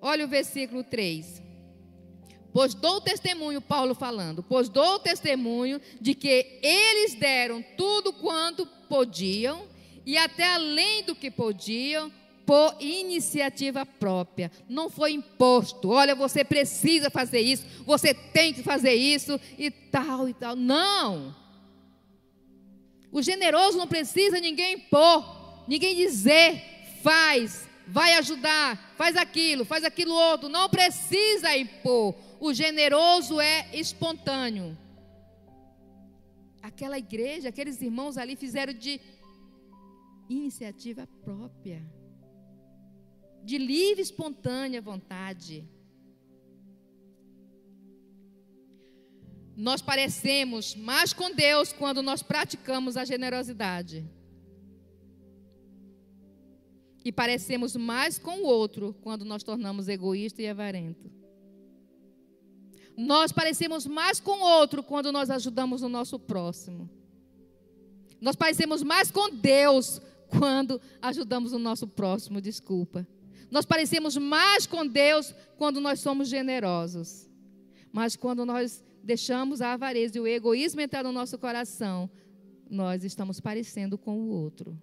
Olha 0.00 0.24
o 0.24 0.28
versículo 0.28 0.84
3. 0.84 1.42
Pois 2.52 2.74
dou 2.74 3.00
testemunho, 3.00 3.60
Paulo 3.60 3.94
falando, 3.94 4.42
pois 4.42 4.68
dou 4.68 4.98
testemunho 4.98 5.80
de 6.00 6.14
que 6.14 6.58
eles 6.62 7.14
deram 7.14 7.62
tudo 7.76 8.12
quanto 8.12 8.66
podiam 8.88 9.68
e 10.04 10.16
até 10.16 10.54
além 10.54 11.04
do 11.04 11.14
que 11.14 11.30
podiam, 11.30 12.10
por 12.48 12.74
iniciativa 12.80 13.84
própria. 13.84 14.50
Não 14.66 14.88
foi 14.88 15.12
imposto. 15.12 15.90
Olha, 15.90 16.14
você 16.14 16.42
precisa 16.42 17.10
fazer 17.10 17.40
isso, 17.40 17.62
você 17.84 18.14
tem 18.14 18.54
que 18.54 18.62
fazer 18.62 18.94
isso 18.94 19.38
e 19.58 19.70
tal 19.70 20.26
e 20.26 20.32
tal. 20.32 20.56
Não. 20.56 21.36
O 23.10 23.22
generoso 23.22 23.78
não 23.78 23.86
precisa 23.86 24.40
ninguém 24.40 24.74
impor. 24.74 25.64
ninguém 25.66 25.96
dizer, 25.96 26.62
faz, 27.02 27.68
vai 27.86 28.14
ajudar, 28.14 28.94
faz 28.96 29.16
aquilo, 29.16 29.64
faz 29.64 29.84
aquilo 29.84 30.14
outro. 30.14 30.48
Não 30.48 30.68
precisa 30.68 31.56
impor. 31.56 32.14
O 32.40 32.52
generoso 32.52 33.40
é 33.40 33.68
espontâneo. 33.72 34.76
Aquela 36.62 36.98
igreja, 36.98 37.48
aqueles 37.48 37.80
irmãos 37.80 38.18
ali 38.18 38.36
fizeram 38.36 38.72
de 38.72 39.00
iniciativa 40.28 41.08
própria, 41.22 41.82
de 43.42 43.56
livre, 43.56 44.02
espontânea 44.02 44.82
vontade. 44.82 45.66
Nós 49.60 49.82
parecemos 49.82 50.76
mais 50.76 51.12
com 51.12 51.34
Deus 51.34 51.72
quando 51.72 52.00
nós 52.00 52.22
praticamos 52.22 52.96
a 52.96 53.04
generosidade. 53.04 54.08
E 57.04 57.10
parecemos 57.10 57.74
mais 57.74 58.20
com 58.20 58.38
o 58.38 58.44
outro 58.44 58.94
quando 59.02 59.24
nós 59.24 59.42
tornamos 59.42 59.88
egoísta 59.88 60.40
e 60.40 60.46
avarento. 60.46 61.10
Nós 62.96 63.32
parecemos 63.32 63.84
mais 63.84 64.20
com 64.20 64.38
o 64.38 64.44
outro 64.44 64.80
quando 64.80 65.10
nós 65.10 65.28
ajudamos 65.28 65.82
o 65.82 65.88
nosso 65.88 66.20
próximo. 66.20 66.88
Nós 68.20 68.36
parecemos 68.36 68.84
mais 68.84 69.10
com 69.10 69.28
Deus 69.28 70.00
quando 70.28 70.80
ajudamos 71.02 71.52
o 71.52 71.58
nosso 71.58 71.88
próximo, 71.88 72.40
desculpa. 72.40 73.04
Nós 73.50 73.66
parecemos 73.66 74.16
mais 74.16 74.68
com 74.68 74.86
Deus 74.86 75.34
quando 75.56 75.80
nós 75.80 75.98
somos 75.98 76.28
generosos. 76.28 77.28
Mas 77.92 78.14
quando 78.14 78.44
nós 78.44 78.84
deixamos 79.02 79.60
a 79.60 79.72
avareza 79.72 80.18
e 80.18 80.20
o 80.20 80.26
egoísmo 80.26 80.80
entrar 80.80 81.02
no 81.02 81.12
nosso 81.12 81.38
coração, 81.38 82.10
nós 82.70 83.04
estamos 83.04 83.40
parecendo 83.40 83.96
com 83.96 84.18
o 84.18 84.28
outro. 84.28 84.78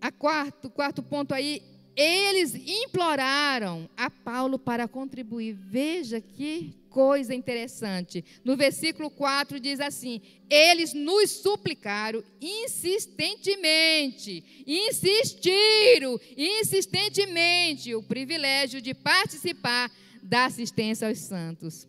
A 0.00 0.10
quarto, 0.10 0.70
quarto 0.70 1.02
ponto 1.02 1.34
aí, 1.34 1.62
eles 1.94 2.54
imploraram 2.54 3.86
a 3.96 4.08
Paulo 4.08 4.58
para 4.58 4.88
contribuir. 4.88 5.52
Veja 5.52 6.18
que 6.20 6.74
coisa 6.88 7.34
interessante. 7.34 8.24
No 8.44 8.56
versículo 8.56 9.10
4 9.10 9.60
diz 9.60 9.80
assim: 9.80 10.22
Eles 10.48 10.94
nos 10.94 11.30
suplicaram 11.30 12.24
insistentemente, 12.40 14.64
insistiram 14.66 16.18
insistentemente 16.36 17.94
o 17.94 18.02
privilégio 18.02 18.80
de 18.80 18.94
participar 18.94 19.90
da 20.22 20.46
assistência 20.46 21.08
aos 21.08 21.18
santos. 21.18 21.88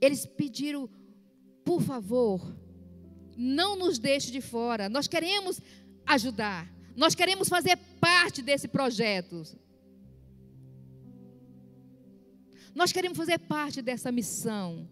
Eles 0.00 0.26
pediram, 0.26 0.88
por 1.64 1.82
favor, 1.82 2.56
não 3.36 3.76
nos 3.76 3.98
deixe 3.98 4.30
de 4.30 4.40
fora. 4.40 4.88
Nós 4.88 5.06
queremos 5.06 5.60
ajudar. 6.06 6.70
Nós 6.96 7.14
queremos 7.14 7.48
fazer 7.48 7.76
parte 8.00 8.42
desse 8.42 8.68
projeto. 8.68 9.42
Nós 12.74 12.92
queremos 12.92 13.16
fazer 13.16 13.38
parte 13.38 13.80
dessa 13.82 14.12
missão. 14.12 14.88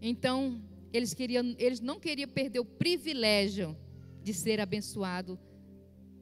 Então, 0.00 0.62
eles, 0.92 1.12
queriam, 1.14 1.54
eles 1.58 1.80
não 1.80 1.98
queriam 1.98 2.28
perder 2.28 2.60
o 2.60 2.64
privilégio 2.64 3.76
de 4.22 4.32
ser 4.32 4.60
abençoado, 4.60 5.38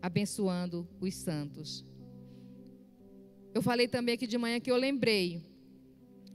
abençoando 0.00 0.88
os 1.00 1.14
santos. 1.14 1.84
Eu 3.56 3.62
falei 3.62 3.88
também 3.88 4.16
aqui 4.16 4.26
de 4.26 4.36
manhã 4.36 4.60
que 4.60 4.70
eu 4.70 4.76
lembrei, 4.76 5.40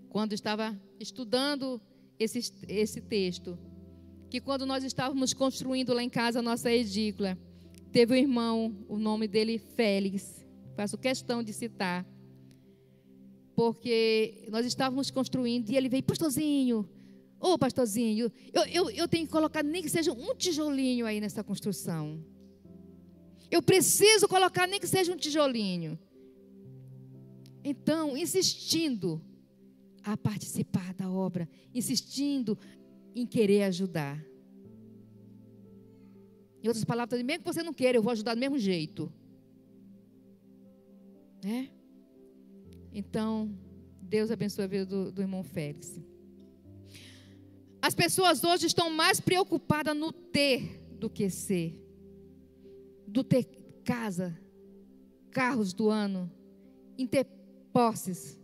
quando 0.10 0.34
estava 0.34 0.76
estudando 1.00 1.80
esse, 2.18 2.40
esse 2.68 3.00
texto, 3.00 3.60
que 4.28 4.42
quando 4.42 4.66
nós 4.66 4.84
estávamos 4.84 5.32
construindo 5.32 5.94
lá 5.94 6.02
em 6.02 6.10
casa 6.10 6.40
a 6.40 6.42
nossa 6.42 6.72
edícula, 6.72 7.38
teve 7.92 8.16
um 8.16 8.18
irmão, 8.18 8.76
o 8.90 8.98
nome 8.98 9.28
dele 9.28 9.60
Félix, 9.60 10.44
faço 10.76 10.98
questão 10.98 11.44
de 11.44 11.54
citar, 11.54 12.04
porque 13.56 14.48
nós 14.50 14.66
estávamos 14.66 15.12
construindo 15.12 15.70
e 15.70 15.78
ele 15.78 15.90
veio, 15.90 16.02
pastorzinho, 16.02 16.90
ô 17.40 17.50
oh, 17.50 17.58
pastorzinho, 17.60 18.32
eu, 18.52 18.66
eu, 18.66 18.90
eu 18.90 19.08
tenho 19.08 19.28
que 19.28 19.32
colocar 19.32 19.62
nem 19.62 19.84
que 19.84 19.90
seja 19.90 20.12
um 20.12 20.34
tijolinho 20.34 21.06
aí 21.06 21.22
nessa 21.22 21.44
construção. 21.44 22.26
Eu 23.52 23.62
preciso 23.62 24.28
colocar 24.28 24.66
nem 24.66 24.80
que 24.80 24.88
seja 24.88 25.14
um 25.14 25.18
tijolinho. 25.18 26.00
Então, 27.64 28.18
insistindo 28.18 29.22
a 30.04 30.18
participar 30.18 30.94
da 30.94 31.10
obra, 31.10 31.48
insistindo 31.74 32.58
em 33.16 33.26
querer 33.26 33.64
ajudar. 33.64 34.24
Em 36.64 36.68
outras 36.68 36.86
palavras, 36.86 37.22
mesmo 37.24 37.44
que 37.44 37.54
você 37.54 37.64
não 37.64 37.74
queira, 37.74 37.98
eu 37.98 38.04
vou 38.04 38.12
ajudar 38.12 38.36
do 38.36 38.40
mesmo 38.40 38.58
jeito. 38.58 39.12
Né? 41.44 41.70
Então, 42.94 43.58
Deus 44.02 44.30
abençoe 44.30 44.66
a 44.66 44.68
vida 44.68 44.86
do, 44.86 45.12
do 45.12 45.22
irmão 45.22 45.44
Félix. 45.44 46.00
As 47.82 47.96
pessoas 47.96 48.44
hoje 48.44 48.68
estão 48.68 48.92
mais 48.92 49.20
preocupadas 49.20 49.96
no 49.96 50.12
ter 50.12 50.80
do 51.00 51.10
que 51.10 51.30
ser. 51.30 51.80
Do 53.08 53.24
ter 53.24 53.46
casa, 53.84 54.40
carros 55.32 55.74
do 55.74 55.90
ano, 55.90 56.32
em 56.98 57.08
ter 57.08 57.26
posses 57.72 58.40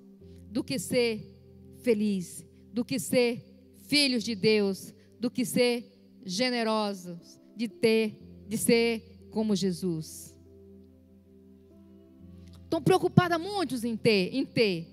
do 0.52 0.64
que 0.64 0.80
ser 0.80 1.38
feliz, 1.84 2.46
do 2.74 2.84
que 2.84 3.00
ser 3.00 3.44
filhos 3.88 4.24
de 4.24 4.36
Deus, 4.36 4.94
do 5.20 5.30
que 5.30 5.46
ser 5.46 6.20
generosos, 6.26 7.40
de 7.56 7.68
ter, 7.68 8.22
de 8.48 8.58
ser 8.58 9.28
como 9.32 9.56
Jesus. 9.56 10.36
Estão 12.64 12.82
preocupados 12.82 13.40
muitos 13.40 13.84
em 13.84 13.96
ter, 13.96 14.36
em 14.36 14.46
ter. 14.46 14.88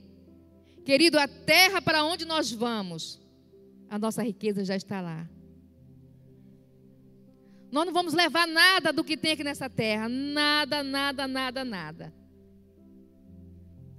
Querido, 0.85 1.19
a 1.19 1.27
terra 1.27 1.83
para 1.83 2.05
onde 2.05 2.25
nós 2.25 2.53
vamos, 2.53 3.21
a 3.89 3.99
nossa 3.99 4.23
riqueza 4.23 4.65
já 4.65 4.77
está 4.77 5.01
lá. 5.01 5.29
Nós 7.73 7.87
não 7.87 7.93
vamos 7.93 8.15
levar 8.15 8.47
nada 8.47 8.93
do 8.93 9.03
que 9.03 9.17
tem 9.17 9.33
aqui 9.33 9.43
nessa 9.43 9.69
terra. 9.69 10.09
Nada, 10.09 10.85
nada, 10.85 11.27
nada, 11.27 11.65
nada. 11.65 12.24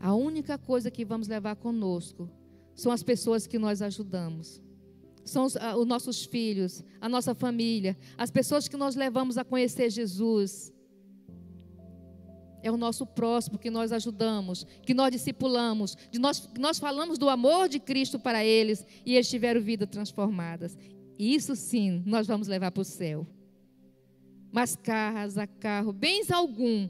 A 0.05 0.13
única 0.13 0.55
coisa 0.55 0.91
que 0.91 1.03
vamos 1.03 1.27
levar 1.27 1.55
conosco 1.55 2.29
são 2.75 2.91
as 2.91 3.01
pessoas 3.01 3.47
que 3.47 3.57
nós 3.57 3.81
ajudamos. 3.81 4.61
São 5.23 5.45
os, 5.45 5.55
uh, 5.55 5.75
os 5.79 5.87
nossos 5.87 6.23
filhos, 6.23 6.83
a 7.01 7.09
nossa 7.09 7.33
família, 7.33 7.97
as 8.15 8.29
pessoas 8.29 8.67
que 8.67 8.77
nós 8.77 8.95
levamos 8.95 9.35
a 9.35 9.43
conhecer 9.43 9.89
Jesus. 9.89 10.71
É 12.61 12.69
o 12.69 12.77
nosso 12.77 13.03
próximo 13.03 13.57
que 13.57 13.71
nós 13.71 13.91
ajudamos, 13.91 14.63
que 14.85 14.93
nós 14.93 15.09
discipulamos, 15.09 15.97
de 16.11 16.19
nós, 16.19 16.47
nós 16.59 16.77
falamos 16.77 17.17
do 17.17 17.27
amor 17.27 17.67
de 17.67 17.79
Cristo 17.79 18.19
para 18.19 18.45
eles 18.45 18.85
e 19.03 19.15
eles 19.15 19.27
tiveram 19.27 19.59
vida 19.59 19.87
transformadas. 19.87 20.77
Isso 21.17 21.55
sim, 21.55 22.03
nós 22.05 22.27
vamos 22.27 22.47
levar 22.47 22.69
para 22.69 22.81
o 22.81 22.85
céu. 22.85 23.25
Mas 24.51 24.75
casa, 24.75 25.47
carro, 25.47 25.91
bens 25.91 26.29
algum 26.29 26.87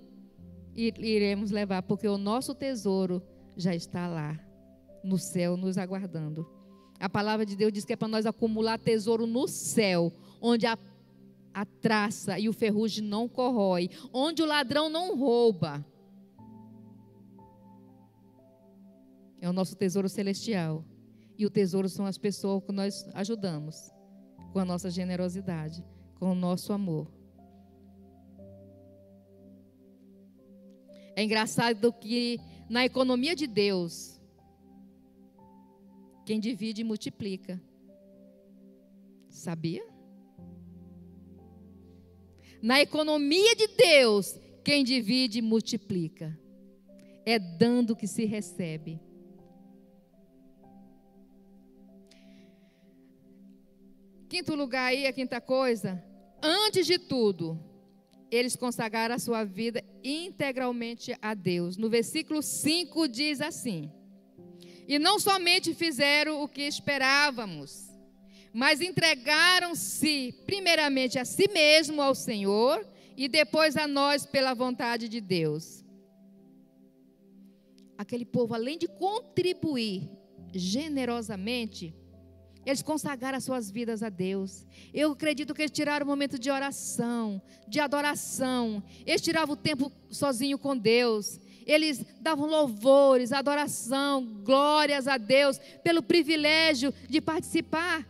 iremos 0.76 1.52
levar, 1.52 1.82
porque 1.84 2.08
o 2.08 2.18
nosso 2.18 2.54
tesouro 2.54 3.22
já 3.56 3.74
está 3.74 4.08
lá, 4.08 4.40
no 5.04 5.18
céu, 5.18 5.56
nos 5.56 5.78
aguardando. 5.78 6.48
A 7.00 7.10
palavra 7.10 7.46
de 7.46 7.56
Deus 7.56 7.72
diz 7.72 7.86
que 7.86 7.94
é 7.94 7.96
para 7.96 8.08
nós 8.08 8.26
acumular 8.26 8.78
tesouro 8.78 9.26
no 9.26 9.48
céu, 9.48 10.12
onde 10.42 10.66
a, 10.66 10.78
a 11.54 11.66
traça 11.66 12.40
e 12.40 12.50
o 12.50 12.54
ferrugem 12.54 13.04
não 13.04 13.28
corrói, 13.28 13.90
onde 14.14 14.42
o 14.42 14.46
ladrão 14.46 14.90
não 14.90 15.18
rouba. 15.18 15.86
É 19.42 19.50
o 19.50 19.54
nosso 19.54 19.76
tesouro 19.76 20.10
celestial. 20.10 20.84
E 21.38 21.46
o 21.46 21.50
tesouro 21.50 21.90
são 21.90 22.06
as 22.06 22.18
pessoas 22.18 22.64
que 22.64 22.72
nós 22.72 23.08
ajudamos, 23.14 23.92
com 24.54 24.60
a 24.60 24.66
nossa 24.66 24.90
generosidade, 24.90 25.86
com 26.18 26.32
o 26.32 26.36
nosso 26.36 26.72
amor. 26.72 27.15
É 31.16 31.24
engraçado 31.24 31.94
que 31.94 32.40
na 32.70 32.86
economia 32.86 33.36
de 33.36 33.48
Deus, 33.48 34.20
quem 36.26 36.40
divide 36.40 36.84
multiplica. 36.84 37.62
Sabia? 39.30 39.86
Na 42.62 42.82
economia 42.82 43.56
de 43.56 43.68
Deus, 43.68 44.40
quem 44.64 44.84
divide 44.84 45.42
multiplica. 45.42 46.38
É 47.26 47.40
dando 47.40 47.96
que 47.96 48.08
se 48.08 48.26
recebe. 48.26 49.00
Quinto 54.28 54.56
lugar 54.56 54.88
aí, 54.88 55.08
a 55.08 55.14
quinta 55.14 55.40
coisa, 55.40 56.04
antes 56.42 56.86
de 56.86 57.00
tudo, 57.00 57.60
eles 58.32 58.56
consagraram 58.56 59.16
a 59.16 59.20
sua 59.20 59.44
vida 59.44 59.84
integralmente 60.04 61.16
a 61.22 61.34
Deus. 61.34 61.78
No 61.78 61.90
versículo 61.90 62.42
5 62.42 63.08
diz 63.08 63.42
assim: 63.42 63.92
E 64.88 64.98
não 65.00 65.20
somente 65.20 65.74
fizeram 65.74 66.42
o 66.42 66.48
que 66.48 66.62
esperávamos, 66.62 67.90
mas 68.54 68.82
entregaram-se 68.82 70.34
primeiramente 70.46 71.20
a 71.20 71.26
si 71.26 71.50
mesmo 71.52 72.02
ao 72.02 72.16
Senhor 72.16 72.88
e 73.18 73.28
depois 73.28 73.78
a 73.78 73.88
nós 73.88 74.26
pela 74.26 74.54
vontade 74.54 75.08
de 75.08 75.22
Deus. 75.22 75.84
Aquele 77.98 78.26
povo, 78.26 78.54
além 78.54 78.78
de 78.78 78.88
contribuir 78.88 80.10
generosamente, 80.54 81.96
eles 82.66 82.82
consagraram 82.82 83.38
as 83.38 83.44
suas 83.44 83.70
vidas 83.70 84.02
a 84.02 84.10
Deus. 84.10 84.66
Eu 84.94 85.12
acredito 85.12 85.54
que 85.54 85.62
eles 85.62 85.72
tiraram 85.72 86.06
o 86.06 86.10
momento 86.10 86.40
de 86.40 86.50
oração, 86.50 87.42
de 87.68 87.80
adoração. 87.80 88.84
Eles 89.06 89.22
tiravam 89.22 89.54
o 89.54 89.58
tempo 89.58 89.92
sozinho 90.10 90.58
com 90.58 90.76
Deus. 90.76 91.40
Eles 91.66 92.04
davam 92.20 92.48
louvores, 92.48 93.32
adoração, 93.32 94.26
glórias 94.44 95.08
a 95.08 95.18
Deus 95.18 95.60
pelo 95.84 96.02
privilégio 96.02 96.94
de 97.08 97.22
participar 97.22 98.06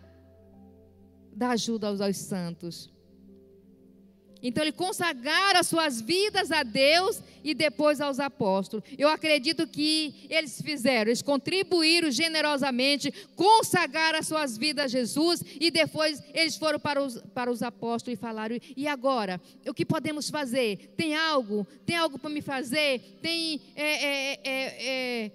da 1.33 1.49
ajuda 1.49 1.87
aos, 1.87 1.99
aos 1.99 2.17
santos. 2.17 2.94
Então, 4.47 4.63
ele 4.63 4.71
consagraram 4.71 5.59
as 5.59 5.67
suas 5.67 5.99
vidas 5.99 6.51
a 6.51 6.61
Deus 6.61 7.19
e 7.43 7.55
depois 7.55 7.99
aos 7.99 8.19
apóstolos. 8.19 8.85
Eu 8.95 9.07
acredito 9.07 9.65
que 9.65 10.27
eles 10.29 10.61
fizeram, 10.61 11.09
eles 11.09 11.23
contribuíram 11.23 12.11
generosamente, 12.11 13.11
consagraram 13.35 14.19
as 14.19 14.27
suas 14.27 14.55
vidas 14.55 14.85
a 14.85 14.87
Jesus 14.87 15.43
e 15.59 15.71
depois 15.71 16.21
eles 16.31 16.55
foram 16.57 16.79
para 16.79 17.01
os, 17.01 17.17
para 17.33 17.49
os 17.49 17.63
apóstolos 17.63 18.19
e 18.19 18.21
falaram: 18.21 18.59
e 18.77 18.87
agora? 18.87 19.41
O 19.67 19.73
que 19.73 19.83
podemos 19.83 20.29
fazer? 20.29 20.93
Tem 20.95 21.15
algo? 21.15 21.65
Tem 21.83 21.95
algo 21.95 22.19
para 22.19 22.29
me 22.29 22.41
fazer? 22.43 23.17
Tem. 23.23 23.59
É, 23.75 24.05
é, 24.05 24.39
é, 24.43 25.23
é 25.25 25.31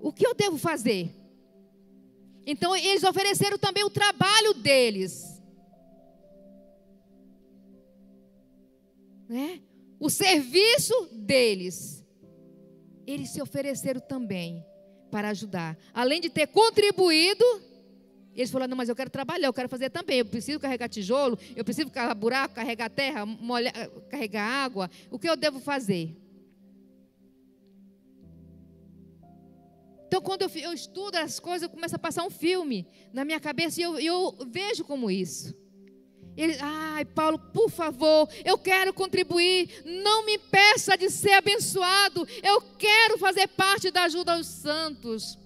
o 0.00 0.10
que 0.10 0.26
eu 0.26 0.34
devo 0.34 0.56
fazer? 0.56 1.14
Então, 2.46 2.74
eles 2.74 3.04
ofereceram 3.04 3.58
também 3.58 3.84
o 3.84 3.90
trabalho 3.90 4.54
deles. 4.54 5.29
Né? 9.30 9.60
o 10.00 10.10
serviço 10.10 11.08
deles. 11.12 12.04
Eles 13.06 13.30
se 13.30 13.40
ofereceram 13.40 14.00
também 14.00 14.64
para 15.10 15.28
ajudar. 15.28 15.76
Além 15.92 16.20
de 16.20 16.30
ter 16.30 16.46
contribuído, 16.48 17.44
eles 18.34 18.50
falaram: 18.50 18.70
não, 18.70 18.76
mas 18.76 18.88
eu 18.88 18.96
quero 18.96 19.10
trabalhar, 19.10 19.46
eu 19.46 19.52
quero 19.52 19.68
fazer 19.68 19.90
também. 19.90 20.18
Eu 20.18 20.24
preciso 20.24 20.58
carregar 20.58 20.88
tijolo, 20.88 21.38
eu 21.54 21.64
preciso 21.64 21.90
cavar 21.90 22.14
buraco, 22.14 22.54
carregar 22.54 22.88
terra, 22.88 23.24
molhar, 23.26 23.72
carregar 24.08 24.44
água. 24.44 24.90
O 25.10 25.18
que 25.18 25.28
eu 25.28 25.36
devo 25.36 25.60
fazer? 25.60 26.16
Então, 30.06 30.20
quando 30.20 30.42
eu, 30.42 30.50
eu, 30.56 30.72
estudo 30.72 31.14
as 31.16 31.38
coisas, 31.38 31.62
eu 31.62 31.68
começo 31.68 31.94
a 31.94 31.98
passar 31.98 32.24
um 32.24 32.30
filme 32.30 32.84
na 33.12 33.24
minha 33.24 33.38
cabeça 33.38 33.80
e 33.80 33.84
eu, 33.84 33.98
eu 34.00 34.36
vejo 34.48 34.84
como 34.84 35.08
isso. 35.08 35.54
Ele, 36.36 36.56
ai, 36.60 37.04
Paulo, 37.04 37.38
por 37.38 37.70
favor, 37.70 38.28
eu 38.44 38.56
quero 38.56 38.92
contribuir. 38.92 39.82
Não 39.84 40.24
me 40.24 40.38
peça 40.38 40.96
de 40.96 41.10
ser 41.10 41.32
abençoado. 41.32 42.26
Eu 42.42 42.62
quero 42.78 43.18
fazer 43.18 43.48
parte 43.48 43.90
da 43.90 44.04
ajuda 44.04 44.34
aos 44.34 44.46
santos. 44.46 45.38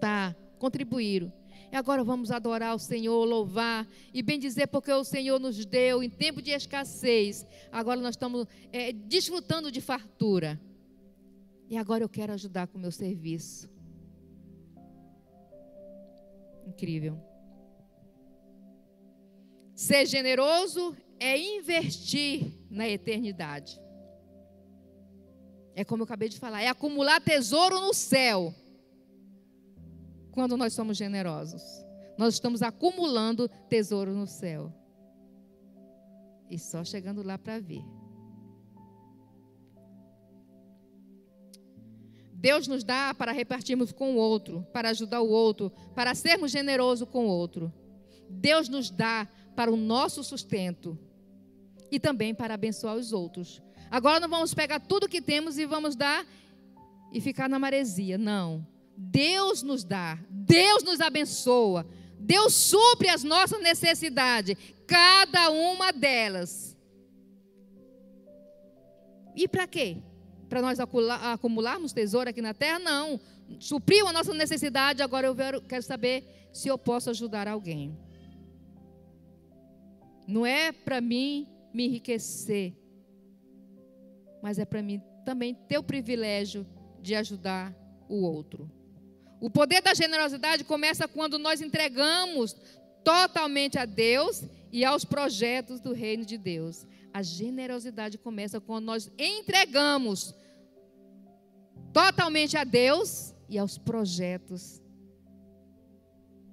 Tá, 0.00 0.34
contribuíram. 0.58 1.32
E 1.72 1.76
agora 1.76 2.04
vamos 2.04 2.30
adorar 2.30 2.74
o 2.74 2.78
Senhor, 2.78 3.24
louvar 3.24 3.86
e 4.12 4.22
bem 4.22 4.38
dizer 4.38 4.68
porque 4.68 4.92
o 4.92 5.02
Senhor 5.02 5.40
nos 5.40 5.64
deu 5.66 6.02
em 6.02 6.08
tempo 6.08 6.40
de 6.40 6.52
escassez. 6.52 7.44
Agora 7.72 8.00
nós 8.00 8.14
estamos 8.14 8.46
é, 8.72 8.92
desfrutando 8.92 9.72
de 9.72 9.80
fartura. 9.80 10.60
E 11.68 11.76
agora 11.76 12.04
eu 12.04 12.08
quero 12.08 12.32
ajudar 12.32 12.68
com 12.68 12.78
o 12.78 12.80
meu 12.80 12.92
serviço. 12.92 13.68
Incrível. 16.66 17.33
Ser 19.74 20.06
generoso 20.06 20.96
é 21.18 21.36
investir 21.36 22.52
na 22.70 22.88
eternidade. 22.88 23.80
É 25.74 25.84
como 25.84 26.02
eu 26.02 26.04
acabei 26.04 26.28
de 26.28 26.38
falar, 26.38 26.62
é 26.62 26.68
acumular 26.68 27.20
tesouro 27.20 27.80
no 27.80 27.92
céu. 27.92 28.54
Quando 30.30 30.56
nós 30.56 30.72
somos 30.72 30.96
generosos, 30.96 31.62
nós 32.16 32.34
estamos 32.34 32.62
acumulando 32.62 33.48
tesouro 33.68 34.12
no 34.12 34.26
céu. 34.26 34.72
E 36.48 36.58
só 36.58 36.84
chegando 36.84 37.22
lá 37.22 37.36
para 37.36 37.58
ver. 37.58 37.82
Deus 42.32 42.68
nos 42.68 42.84
dá 42.84 43.14
para 43.14 43.32
repartirmos 43.32 43.90
com 43.90 44.14
o 44.14 44.16
outro, 44.18 44.66
para 44.72 44.90
ajudar 44.90 45.22
o 45.22 45.30
outro, 45.30 45.72
para 45.94 46.14
sermos 46.14 46.52
generosos 46.52 47.08
com 47.08 47.26
o 47.26 47.30
outro. 47.30 47.72
Deus 48.28 48.68
nos 48.68 48.90
dá 48.90 49.26
para 49.54 49.72
o 49.72 49.76
nosso 49.76 50.22
sustento 50.22 50.98
e 51.90 52.00
também 52.00 52.34
para 52.34 52.54
abençoar 52.54 52.96
os 52.96 53.12
outros. 53.12 53.62
Agora 53.90 54.20
não 54.20 54.28
vamos 54.28 54.54
pegar 54.54 54.80
tudo 54.80 55.08
que 55.08 55.20
temos 55.20 55.58
e 55.58 55.66
vamos 55.66 55.94
dar 55.94 56.26
e 57.12 57.20
ficar 57.20 57.48
na 57.48 57.58
maresia. 57.58 58.18
Não. 58.18 58.66
Deus 58.96 59.62
nos 59.62 59.84
dá, 59.84 60.18
Deus 60.30 60.82
nos 60.82 61.00
abençoa, 61.00 61.86
Deus 62.18 62.54
supre 62.54 63.08
as 63.08 63.24
nossas 63.24 63.60
necessidades, 63.60 64.56
cada 64.86 65.50
uma 65.50 65.92
delas. 65.92 66.76
E 69.34 69.48
para 69.48 69.66
quê? 69.66 69.96
Para 70.48 70.62
nós 70.62 70.78
acumularmos 70.78 71.92
tesouro 71.92 72.30
aqui 72.30 72.40
na 72.40 72.54
terra? 72.54 72.78
Não. 72.78 73.20
Supriu 73.58 74.06
a 74.06 74.12
nossa 74.12 74.32
necessidade, 74.32 75.02
agora 75.02 75.26
eu 75.26 75.34
quero 75.68 75.82
saber 75.82 76.48
se 76.52 76.68
eu 76.68 76.78
posso 76.78 77.10
ajudar 77.10 77.48
alguém. 77.48 77.98
Não 80.26 80.44
é 80.44 80.72
para 80.72 81.00
mim 81.00 81.46
me 81.72 81.86
enriquecer, 81.86 82.74
mas 84.42 84.58
é 84.58 84.64
para 84.64 84.82
mim 84.82 85.02
também 85.24 85.54
ter 85.54 85.78
o 85.78 85.82
privilégio 85.82 86.66
de 87.00 87.14
ajudar 87.14 87.74
o 88.08 88.22
outro. 88.22 88.70
O 89.40 89.50
poder 89.50 89.82
da 89.82 89.92
generosidade 89.92 90.64
começa 90.64 91.06
quando 91.06 91.38
nós 91.38 91.60
entregamos 91.60 92.56
totalmente 93.02 93.78
a 93.78 93.84
Deus 93.84 94.42
e 94.72 94.84
aos 94.84 95.04
projetos 95.04 95.80
do 95.80 95.92
reino 95.92 96.24
de 96.24 96.38
Deus. 96.38 96.86
A 97.12 97.22
generosidade 97.22 98.18
começa 98.18 98.60
quando 98.60 98.86
nós 98.86 99.10
entregamos 99.18 100.34
totalmente 101.92 102.56
a 102.56 102.64
Deus 102.64 103.34
e 103.48 103.58
aos 103.58 103.78
projetos 103.78 104.82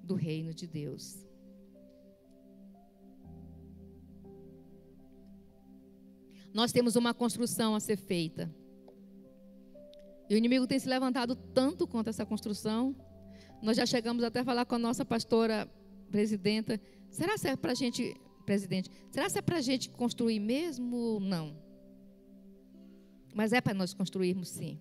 do 0.04 0.14
reino 0.14 0.52
de 0.54 0.66
Deus. 0.66 1.16
Nós 6.52 6.72
temos 6.72 6.96
uma 6.96 7.14
construção 7.14 7.74
a 7.74 7.80
ser 7.80 7.96
feita. 7.96 8.52
E 10.28 10.34
o 10.34 10.38
inimigo 10.38 10.66
tem 10.66 10.78
se 10.78 10.88
levantado 10.88 11.34
tanto 11.34 11.86
contra 11.86 12.10
essa 12.10 12.24
construção. 12.24 12.94
Nós 13.62 13.76
já 13.76 13.86
chegamos 13.86 14.22
até 14.24 14.40
a 14.40 14.44
falar 14.44 14.64
com 14.64 14.74
a 14.74 14.78
nossa 14.78 15.04
pastora 15.04 15.68
presidenta. 16.10 16.80
Será 17.10 17.36
que 17.36 17.48
é 17.48 17.56
para 17.56 17.72
a 17.72 17.74
gente, 17.74 18.16
presidente, 18.44 18.90
será 19.10 19.28
que 19.28 19.38
é 19.38 19.42
para 19.42 19.58
a 19.58 19.60
gente 19.60 19.90
construir 19.90 20.40
mesmo? 20.40 21.20
Não. 21.20 21.56
Mas 23.34 23.52
é 23.52 23.60
para 23.60 23.74
nós 23.74 23.94
construirmos, 23.94 24.48
sim. 24.48 24.78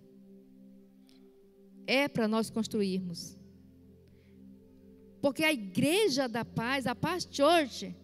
É 1.87 2.07
para 2.07 2.27
nós 2.27 2.49
construirmos. 2.49 3.37
Porque 5.21 5.43
a 5.43 5.53
igreja 5.53 6.27
da 6.27 6.43
paz, 6.43 6.87
a 6.87 6.95
Paz 6.95 7.27
Church, 7.29 7.95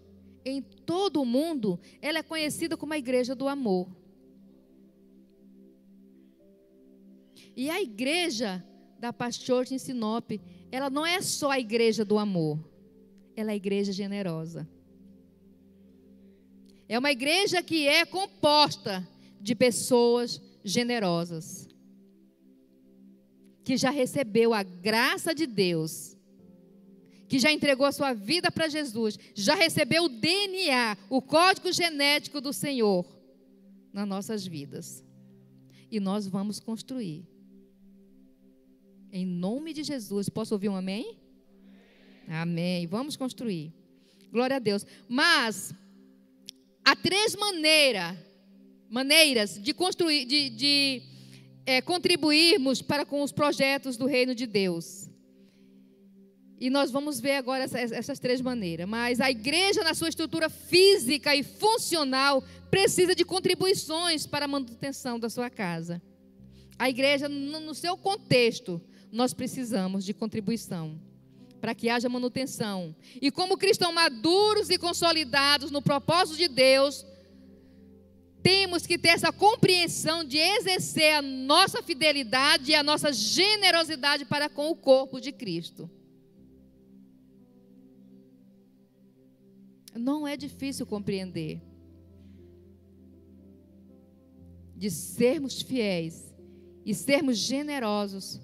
em 0.48 0.62
todo 0.62 1.22
o 1.22 1.26
mundo, 1.26 1.80
ela 2.02 2.20
é 2.20 2.24
conhecida 2.24 2.78
como 2.78 2.94
a 2.94 2.98
igreja 2.98 3.36
do 3.36 3.48
amor. 3.48 3.90
E 7.56 7.70
a 7.70 7.82
igreja 7.82 8.64
da 9.00 9.12
Pastor 9.12 9.66
em 9.72 9.78
Sinop, 9.78 10.32
ela 10.72 10.90
não 10.90 11.06
é 11.06 11.22
só 11.22 11.52
a 11.52 11.60
igreja 11.60 12.06
do 12.06 12.18
amor, 12.18 12.60
ela 13.36 13.52
é 13.52 13.54
a 13.54 13.58
igreja 13.58 13.92
generosa. 13.92 14.68
É 16.90 16.98
uma 16.98 17.12
igreja 17.12 17.62
que 17.62 17.88
é 17.88 18.06
composta 18.06 19.08
de 19.42 19.54
pessoas 19.54 20.42
generosas, 20.64 21.68
que 23.64 23.76
já 23.76 23.90
recebeu 23.90 24.54
a 24.54 24.64
graça 24.64 25.36
de 25.36 25.46
Deus 25.46 26.17
que 27.28 27.40
já 27.40 27.52
entregou 27.52 27.86
a 27.86 27.92
sua 27.92 28.14
vida 28.14 28.50
para 28.50 28.70
Jesus, 28.70 29.20
já 29.36 29.56
recebeu 29.56 30.06
o 30.06 30.10
DNA, 30.10 30.98
o 31.10 31.22
código 31.22 31.72
genético 31.72 32.40
do 32.40 32.54
Senhor 32.54 33.06
nas 33.92 34.08
nossas 34.08 34.46
vidas. 34.46 35.04
E 35.92 36.00
nós 36.00 36.28
vamos 36.28 36.60
construir. 36.60 37.26
Em 39.12 39.26
nome 39.26 39.74
de 39.74 39.84
Jesus. 39.84 40.30
Posso 40.30 40.54
ouvir 40.54 40.70
um 40.70 40.76
amém? 40.76 41.18
Amém. 42.28 42.86
Vamos 42.88 43.16
construir. 43.16 43.74
Glória 44.32 44.58
a 44.58 44.60
Deus. 44.60 44.86
Mas 45.08 45.74
há 46.84 46.96
três 46.96 47.36
maneiras, 47.36 48.18
maneiras 48.90 49.62
de 49.62 49.74
construir, 49.74 50.26
de, 50.26 50.50
de 50.50 51.02
é, 51.66 51.82
contribuirmos 51.82 52.82
para 52.82 53.06
com 53.06 53.22
os 53.22 53.32
projetos 53.32 53.98
do 53.98 54.06
reino 54.06 54.36
de 54.36 54.46
Deus. 54.46 55.10
E 56.60 56.70
nós 56.70 56.90
vamos 56.90 57.20
ver 57.20 57.36
agora 57.36 57.64
essas, 57.64 57.92
essas, 57.92 58.20
três 58.20 58.42
maneiras. 58.42 58.88
Mas 58.88 59.22
a 59.22 59.30
igreja, 59.30 59.84
na 59.84 59.94
sua 59.94 60.10
estrutura 60.10 60.50
física 60.50 61.36
e 61.36 61.44
funcional, 61.44 62.44
precisa 62.72 63.14
de 63.14 63.24
contribuições 63.24 64.26
para 64.26 64.46
a 64.46 64.48
manutenção 64.48 65.20
da 65.20 65.30
sua 65.30 65.50
casa. 65.50 66.02
A 66.80 66.90
igreja, 66.90 67.30
no, 67.30 67.74
seu 67.76 67.96
contexto, 67.96 68.82
nós 69.12 69.34
precisamos 69.34 70.04
de 70.04 70.14
contribuição 70.14 71.00
para 71.62 71.76
que 71.76 71.90
haja 71.90 72.10
manutenção. 72.10 72.96
E 73.22 73.32
como 73.32 73.58
cristãos 73.58 73.94
maduros 73.94 74.70
e 74.70 74.78
consolidados 74.78 75.72
no 75.72 75.82
propósito 75.82 76.38
de 76.38 76.48
Deus, 76.48 77.06
temos 78.42 78.86
que 78.86 78.98
ter 78.98 79.10
essa 79.10 79.32
compreensão 79.32 80.24
de 80.24 80.38
exercer 80.38 81.16
a 81.16 81.22
nossa 81.22 81.84
fidelidade 81.84 82.72
e 82.72 82.76
a 82.76 82.84
nossa 82.84 83.12
generosidade 83.12 84.26
para 84.26 84.50
com 84.50 84.70
o 84.70 84.76
corpo 84.76 85.20
de 85.20 85.32
Cristo. 85.32 85.90
Não 90.08 90.26
é 90.26 90.38
difícil 90.38 90.86
compreender. 90.86 91.62
De 94.74 94.90
sermos 94.90 95.62
fiéis 95.62 96.34
e 96.86 96.96
sermos 96.96 97.38
generosos 97.38 98.40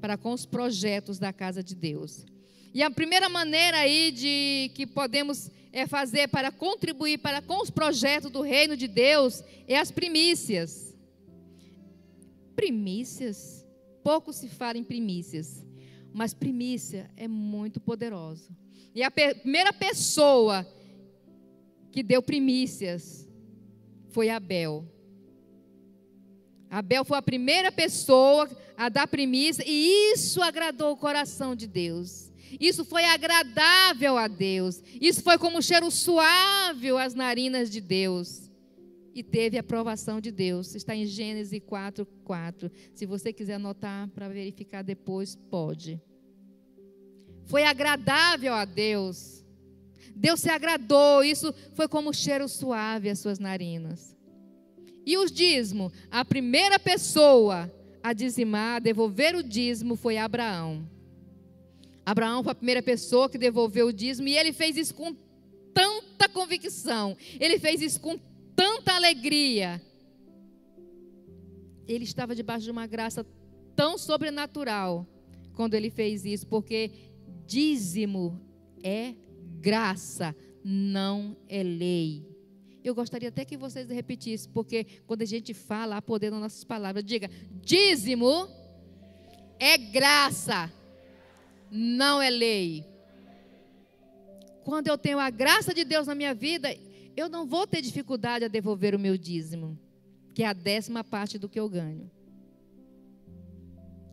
para 0.00 0.16
com 0.16 0.32
os 0.32 0.46
projetos 0.46 1.18
da 1.18 1.34
casa 1.34 1.62
de 1.62 1.74
Deus. 1.74 2.24
E 2.72 2.82
a 2.82 2.90
primeira 2.90 3.28
maneira 3.28 3.80
aí 3.80 4.10
de 4.10 4.70
que 4.74 4.86
podemos 4.86 5.50
é 5.70 5.86
fazer 5.86 6.28
para 6.28 6.50
contribuir 6.50 7.18
para 7.18 7.42
com 7.42 7.60
os 7.60 7.68
projetos 7.68 8.30
do 8.30 8.40
reino 8.40 8.74
de 8.74 8.88
Deus 8.88 9.44
é 9.68 9.76
as 9.76 9.90
primícias. 9.90 10.96
Primícias, 12.54 13.66
pouco 14.02 14.32
se 14.32 14.48
fala 14.48 14.78
em 14.78 14.84
primícias, 14.84 15.62
mas 16.14 16.32
primícia 16.32 17.10
é 17.18 17.28
muito 17.28 17.80
poderosa. 17.80 18.48
E 18.94 19.02
a 19.02 19.10
primeira 19.10 19.74
pessoa 19.74 20.66
que 21.96 22.02
deu 22.02 22.20
primícias 22.20 23.26
foi 24.10 24.28
Abel. 24.28 24.84
Abel 26.68 27.06
foi 27.06 27.16
a 27.16 27.22
primeira 27.22 27.72
pessoa 27.72 28.50
a 28.76 28.90
dar 28.90 29.08
primícia 29.08 29.64
e 29.66 30.12
isso 30.12 30.42
agradou 30.42 30.92
o 30.92 30.96
coração 30.98 31.56
de 31.56 31.66
Deus. 31.66 32.30
Isso 32.60 32.84
foi 32.84 33.02
agradável 33.06 34.18
a 34.18 34.28
Deus. 34.28 34.82
Isso 35.00 35.22
foi 35.22 35.38
como 35.38 35.56
um 35.56 35.62
cheiro 35.62 35.90
suave 35.90 36.90
às 36.90 37.14
narinas 37.14 37.70
de 37.70 37.80
Deus. 37.80 38.50
E 39.14 39.22
teve 39.22 39.56
a 39.56 39.60
aprovação 39.60 40.20
de 40.20 40.30
Deus. 40.30 40.74
Está 40.74 40.94
em 40.94 41.06
Gênesis 41.06 41.62
4, 41.64 42.04
4. 42.24 42.70
Se 42.92 43.06
você 43.06 43.32
quiser 43.32 43.54
anotar 43.54 44.06
para 44.08 44.28
verificar 44.28 44.82
depois, 44.82 45.34
pode. 45.34 45.98
Foi 47.46 47.62
agradável 47.62 48.52
a 48.52 48.66
Deus. 48.66 49.45
Deus 50.14 50.40
se 50.40 50.48
agradou. 50.48 51.24
Isso 51.24 51.54
foi 51.74 51.88
como 51.88 52.10
um 52.10 52.12
cheiro 52.12 52.48
suave 52.48 53.10
às 53.10 53.18
suas 53.18 53.38
narinas. 53.38 54.16
E 55.04 55.16
os 55.16 55.30
dízimos? 55.30 55.92
A 56.10 56.24
primeira 56.24 56.78
pessoa 56.78 57.72
a 58.02 58.12
dizimar, 58.12 58.76
a 58.76 58.78
devolver 58.78 59.34
o 59.34 59.42
dízimo 59.42 59.96
foi 59.96 60.16
Abraão. 60.16 60.88
Abraão 62.04 62.42
foi 62.42 62.52
a 62.52 62.54
primeira 62.54 62.82
pessoa 62.82 63.28
que 63.28 63.36
devolveu 63.36 63.88
o 63.88 63.92
dízimo 63.92 64.28
e 64.28 64.36
ele 64.36 64.52
fez 64.52 64.76
isso 64.76 64.94
com 64.94 65.12
tanta 65.74 66.28
convicção, 66.28 67.16
ele 67.38 67.58
fez 67.58 67.82
isso 67.82 68.00
com 68.00 68.16
tanta 68.54 68.94
alegria. 68.94 69.82
Ele 71.86 72.04
estava 72.04 72.34
debaixo 72.34 72.64
de 72.64 72.70
uma 72.70 72.86
graça 72.86 73.26
tão 73.74 73.98
sobrenatural 73.98 75.06
quando 75.54 75.74
ele 75.74 75.90
fez 75.90 76.24
isso, 76.24 76.46
porque 76.46 76.90
dízimo 77.44 78.40
é 78.82 79.14
graça, 79.60 80.34
não 80.64 81.36
é 81.48 81.62
lei. 81.62 82.26
Eu 82.82 82.94
gostaria 82.94 83.28
até 83.28 83.44
que 83.44 83.56
vocês 83.56 83.88
repetissem, 83.88 84.50
porque 84.52 84.84
quando 85.06 85.22
a 85.22 85.26
gente 85.26 85.52
fala, 85.52 85.96
há 85.96 86.02
poder 86.02 86.30
nas 86.30 86.40
nossas 86.40 86.64
palavras. 86.64 87.04
Diga: 87.04 87.30
dízimo 87.62 88.48
é 89.58 89.76
graça, 89.76 90.72
não 91.70 92.20
é 92.20 92.30
lei. 92.30 92.84
Quando 94.64 94.88
eu 94.88 94.98
tenho 94.98 95.18
a 95.18 95.30
graça 95.30 95.72
de 95.72 95.84
Deus 95.84 96.08
na 96.08 96.14
minha 96.14 96.34
vida, 96.34 96.76
eu 97.16 97.28
não 97.28 97.46
vou 97.46 97.66
ter 97.66 97.80
dificuldade 97.80 98.44
a 98.44 98.48
devolver 98.48 98.94
o 98.94 98.98
meu 98.98 99.16
dízimo, 99.16 99.78
que 100.34 100.42
é 100.42 100.46
a 100.46 100.52
décima 100.52 101.04
parte 101.04 101.38
do 101.38 101.48
que 101.48 101.58
eu 101.58 101.68
ganho. 101.68 102.10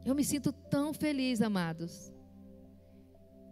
Eu 0.05 0.13
me 0.13 0.23
sinto 0.23 0.51
tão 0.51 0.93
feliz, 0.93 1.41
amados. 1.41 2.12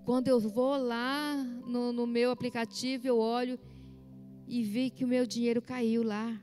Quando 0.06 0.28
eu 0.28 0.40
vou 0.40 0.78
lá 0.78 1.36
no, 1.66 1.92
no 1.92 2.08
meu 2.08 2.32
aplicativo, 2.32 3.08
eu 3.08 3.18
olho 3.18 3.60
e 4.48 4.64
vi 4.64 4.90
que 4.90 5.06
o 5.06 5.08
meu 5.08 5.26
dinheiro 5.26 5.62
caiu 5.62 6.04
lá. 6.04 6.40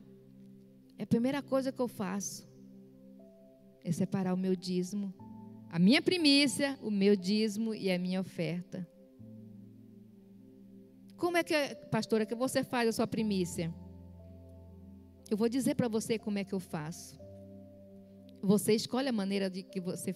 É 0.97 1.03
a 1.03 1.07
primeira 1.07 1.43
coisa 1.43 1.73
que 1.73 1.81
eu 1.81 1.89
faço 1.89 2.49
é 3.85 3.93
separar 3.93 4.35
o 4.35 4.37
meu 4.37 4.55
dízimo 4.55 5.15
a 5.71 5.79
minha 5.79 6.01
primícia, 6.01 6.79
o 6.83 6.91
meu 6.91 7.15
dízimo 7.15 7.75
e 7.75 7.91
a 7.91 7.99
minha 7.99 8.21
oferta. 8.21 8.89
Como 11.17 11.37
é 11.37 11.43
que, 11.43 11.55
pastora, 11.91 12.25
que 12.25 12.35
você 12.35 12.65
faz 12.65 12.89
a 12.89 12.93
sua 12.93 13.07
primícia? 13.07 13.75
Eu 15.31 15.37
vou 15.37 15.49
dizer 15.49 15.75
para 15.75 15.89
você 15.89 16.19
como 16.19 16.39
é 16.39 16.45
que 16.45 16.55
eu 16.55 16.61
faço. 16.61 17.19
Você 18.41 18.73
escolhe 18.73 19.09
a 19.09 19.13
maneira 19.13 19.51
de 19.51 19.63
que 19.63 19.81
você 19.81 20.15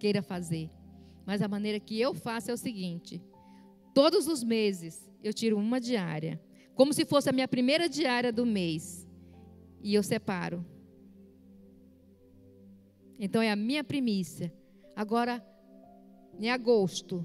queira 0.00 0.20
fazer. 0.20 0.68
Mas 1.26 1.42
a 1.42 1.48
maneira 1.48 1.78
que 1.78 2.00
eu 2.00 2.14
faço 2.14 2.50
é 2.50 2.54
o 2.54 2.56
seguinte: 2.58 3.22
todos 3.94 4.26
os 4.26 4.42
meses 4.42 5.08
eu 5.22 5.32
tiro 5.32 5.56
uma 5.56 5.80
diária, 5.80 6.40
como 6.74 6.92
se 6.92 7.04
fosse 7.04 7.28
a 7.28 7.32
minha 7.32 7.48
primeira 7.48 7.88
diária 7.88 8.32
do 8.32 8.44
mês, 8.44 9.06
e 9.82 9.94
eu 9.94 10.02
separo. 10.02 10.64
Então 13.18 13.40
é 13.40 13.50
a 13.50 13.56
minha 13.56 13.84
primícia. 13.84 14.52
Agora, 14.96 15.44
em 16.38 16.50
agosto, 16.50 17.24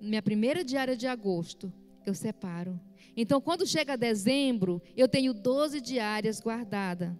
minha 0.00 0.22
primeira 0.22 0.64
diária 0.64 0.96
de 0.96 1.06
agosto, 1.06 1.72
eu 2.04 2.14
separo. 2.14 2.78
Então, 3.16 3.40
quando 3.40 3.66
chega 3.66 3.96
dezembro, 3.96 4.80
eu 4.96 5.08
tenho 5.08 5.34
12 5.34 5.80
diárias 5.80 6.40
guardadas. 6.40 7.10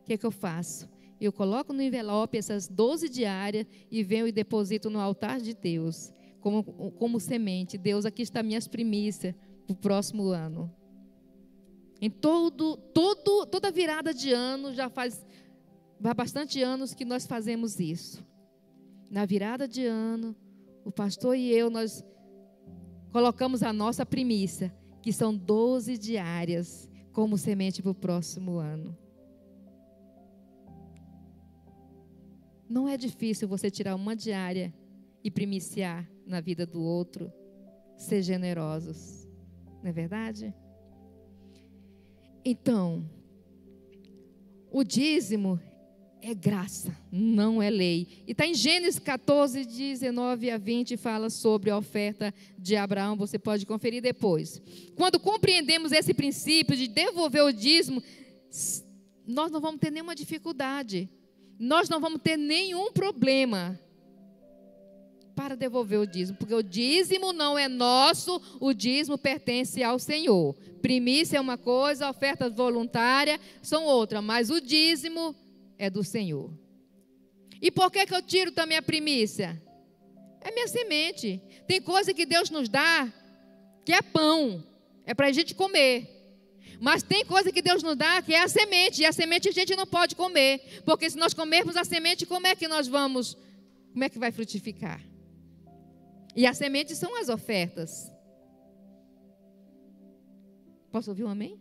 O 0.00 0.04
que 0.04 0.12
é 0.14 0.16
que 0.18 0.26
eu 0.26 0.30
faço? 0.30 0.88
Eu 1.20 1.32
coloco 1.32 1.72
no 1.72 1.82
envelope 1.82 2.36
essas 2.36 2.68
12 2.68 3.08
diárias 3.08 3.66
e 3.90 4.02
venho 4.02 4.26
e 4.26 4.32
deposito 4.32 4.90
no 4.90 5.00
altar 5.00 5.40
de 5.40 5.54
Deus, 5.54 6.12
como, 6.40 6.62
como 6.92 7.18
semente. 7.18 7.78
Deus, 7.78 8.04
aqui 8.04 8.22
está 8.22 8.42
minhas 8.42 8.68
primícias 8.68 9.34
para 9.66 9.72
o 9.72 9.76
próximo 9.76 10.28
ano. 10.28 10.72
Em 12.00 12.10
todo, 12.10 12.76
todo, 12.76 13.46
toda 13.46 13.70
virada 13.70 14.12
de 14.12 14.30
ano, 14.32 14.74
já 14.74 14.90
faz, 14.90 15.24
faz 16.00 16.14
bastante 16.14 16.62
anos 16.62 16.92
que 16.92 17.04
nós 17.04 17.26
fazemos 17.26 17.80
isso 17.80 18.24
na 19.10 19.24
virada 19.24 19.66
de 19.68 19.86
ano, 19.86 20.34
o 20.84 20.90
pastor 20.90 21.36
e 21.36 21.50
eu, 21.50 21.70
nós 21.70 22.04
colocamos 23.12 23.62
a 23.62 23.72
nossa 23.72 24.04
primícia, 24.04 24.74
que 25.02 25.12
são 25.12 25.34
12 25.34 25.96
diárias, 25.96 26.88
como 27.12 27.38
semente 27.38 27.82
para 27.82 27.92
o 27.92 27.94
próximo 27.94 28.58
ano. 28.58 28.96
Não 32.68 32.88
é 32.88 32.96
difícil 32.96 33.46
você 33.46 33.70
tirar 33.70 33.94
uma 33.94 34.16
diária 34.16 34.74
e 35.22 35.30
primiciar 35.30 36.08
na 36.26 36.40
vida 36.40 36.66
do 36.66 36.82
outro, 36.82 37.32
ser 37.96 38.22
generosos, 38.22 39.26
não 39.82 39.90
é 39.90 39.92
verdade? 39.92 40.54
Então, 42.44 43.08
o 44.70 44.84
dízimo 44.84 45.60
é 46.20 46.34
graça, 46.34 46.96
não 47.10 47.62
é 47.62 47.70
lei. 47.70 48.24
E 48.26 48.32
está 48.32 48.46
em 48.46 48.54
Gênesis 48.54 48.98
14, 48.98 49.64
19 49.64 50.50
a 50.50 50.58
20, 50.58 50.96
fala 50.96 51.30
sobre 51.30 51.70
a 51.70 51.78
oferta 51.78 52.34
de 52.58 52.76
Abraão, 52.76 53.16
você 53.16 53.38
pode 53.38 53.64
conferir 53.64 54.02
depois. 54.02 54.60
Quando 54.96 55.20
compreendemos 55.20 55.92
esse 55.92 56.12
princípio 56.12 56.76
de 56.76 56.88
devolver 56.88 57.44
o 57.44 57.52
dízimo, 57.52 58.02
nós 59.26 59.50
não 59.50 59.60
vamos 59.60 59.80
ter 59.80 59.90
nenhuma 59.90 60.14
dificuldade, 60.14 61.08
nós 61.58 61.88
não 61.88 62.00
vamos 62.00 62.20
ter 62.22 62.36
nenhum 62.36 62.92
problema 62.92 63.78
para 65.34 65.54
devolver 65.54 65.98
o 66.00 66.06
dízimo, 66.06 66.38
porque 66.38 66.54
o 66.54 66.62
dízimo 66.62 67.32
não 67.32 67.58
é 67.58 67.68
nosso, 67.68 68.40
o 68.58 68.72
dízimo 68.72 69.18
pertence 69.18 69.82
ao 69.82 69.98
Senhor. 69.98 70.54
Primícia 70.80 71.36
é 71.36 71.40
uma 71.40 71.58
coisa, 71.58 72.08
oferta 72.08 72.48
voluntária 72.48 73.38
são 73.60 73.84
outra, 73.84 74.22
mas 74.22 74.50
o 74.50 74.60
dízimo 74.60 75.36
é 75.78 75.90
do 75.90 76.02
Senhor. 76.02 76.50
E 77.60 77.70
por 77.70 77.90
que, 77.90 78.06
que 78.06 78.14
eu 78.14 78.22
tiro 78.22 78.50
também 78.52 78.78
a 78.78 78.82
primícia? 78.82 79.62
É 80.40 80.50
minha 80.52 80.68
semente. 80.68 81.42
Tem 81.66 81.82
coisa 81.82 82.14
que 82.14 82.24
Deus 82.24 82.48
nos 82.48 82.68
dá 82.68 83.12
que 83.84 83.92
é 83.92 84.02
pão, 84.02 84.64
é 85.04 85.14
para 85.14 85.28
a 85.28 85.32
gente 85.32 85.54
comer. 85.54 86.15
Mas 86.80 87.02
tem 87.02 87.24
coisa 87.24 87.50
que 87.50 87.62
Deus 87.62 87.82
nos 87.82 87.96
dá 87.96 88.20
que 88.22 88.34
é 88.34 88.42
a 88.42 88.48
semente, 88.48 89.02
e 89.02 89.06
a 89.06 89.12
semente 89.12 89.48
a 89.48 89.52
gente 89.52 89.74
não 89.74 89.86
pode 89.86 90.14
comer, 90.14 90.82
porque 90.84 91.08
se 91.08 91.16
nós 91.16 91.32
comermos 91.32 91.76
a 91.76 91.84
semente, 91.84 92.26
como 92.26 92.46
é 92.46 92.54
que 92.54 92.68
nós 92.68 92.86
vamos, 92.86 93.36
como 93.92 94.04
é 94.04 94.08
que 94.08 94.18
vai 94.18 94.30
frutificar? 94.30 95.00
E 96.34 96.46
a 96.46 96.52
semente 96.52 96.94
são 96.94 97.18
as 97.18 97.28
ofertas. 97.28 98.12
Posso 100.90 101.10
ouvir 101.10 101.24
um 101.24 101.28
amém? 101.28 101.58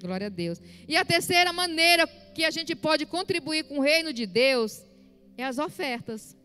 Glória 0.00 0.28
a 0.28 0.30
Deus. 0.30 0.60
E 0.88 0.96
a 0.96 1.04
terceira 1.04 1.52
maneira 1.52 2.06
que 2.34 2.44
a 2.44 2.50
gente 2.50 2.74
pode 2.74 3.06
contribuir 3.06 3.64
com 3.64 3.78
o 3.78 3.82
reino 3.82 4.12
de 4.12 4.26
Deus 4.26 4.82
é 5.36 5.44
as 5.44 5.58
ofertas. 5.58 6.36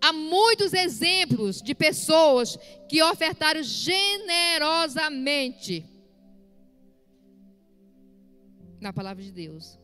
Há 0.00 0.12
muitos 0.12 0.72
exemplos 0.72 1.60
de 1.60 1.74
pessoas 1.74 2.56
que 2.88 3.02
ofertaram 3.02 3.62
generosamente 3.62 5.84
na 8.80 8.92
palavra 8.92 9.22
de 9.22 9.30
Deus. 9.30 9.78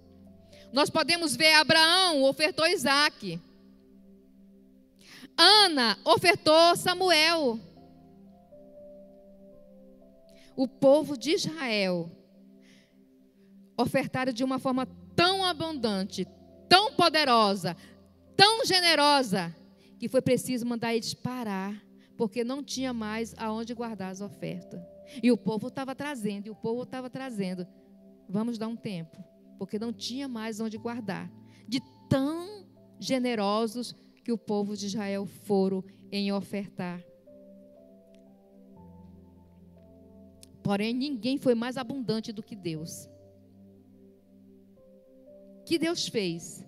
Nós 0.73 0.91
podemos 0.91 1.37
ver 1.37 1.55
Abraão 1.55 2.23
ofertou 2.25 2.67
Isaac. 2.67 3.41
Ana 5.37 5.99
ofertou 6.05 6.75
Samuel. 6.77 7.61
O 10.57 10.67
povo 10.67 11.17
de 11.17 11.33
Israel 11.33 12.11
ofertaram 13.77 14.33
de 14.33 14.43
uma 14.43 14.59
forma 14.59 14.87
tão 15.15 15.45
abundante, 15.45 16.27
tão 16.69 16.93
poderosa, 16.95 17.77
tão 18.35 18.65
generosa, 18.65 19.55
que 19.99 20.09
foi 20.09 20.23
preciso 20.23 20.67
mandar 20.67 20.95
eles 20.95 21.13
parar, 21.13 21.75
porque 22.17 22.43
não 22.43 22.63
tinha 22.63 22.93
mais 22.93 23.35
aonde 23.37 23.75
guardar 23.75 24.11
as 24.11 24.23
ofertas. 24.23 24.81
E 25.23 25.31
o 25.31 25.37
povo 25.37 25.69
estava 25.69 25.95
trazendo, 25.95 26.47
e 26.47 26.51
o 26.51 26.55
povo 26.55 26.83
estava 26.83 27.11
trazendo. 27.11 27.67
Vamos 28.29 28.59
dar 28.59 28.69
um 28.69 28.77
tempo, 28.77 29.23
porque 29.59 29.79
não 29.79 29.93
tinha 29.93 30.29
mais 30.29 30.61
onde 30.61 30.77
guardar. 30.77 31.31
De 31.69 31.81
tão 32.09 32.67
generosos 32.99 33.95
que 34.25 34.33
o 34.33 34.39
povo 34.39 34.77
de 34.77 34.87
Israel 34.87 35.27
foram 35.27 35.85
em 36.11 36.33
ofertar. 36.33 37.03
Porém, 40.63 40.93
ninguém 40.93 41.39
foi 41.39 41.55
mais 41.55 41.77
abundante 41.77 42.33
do 42.33 42.43
que 42.43 42.57
Deus. 42.57 43.09
Que 45.65 45.79
Deus 45.79 46.09
fez? 46.09 46.67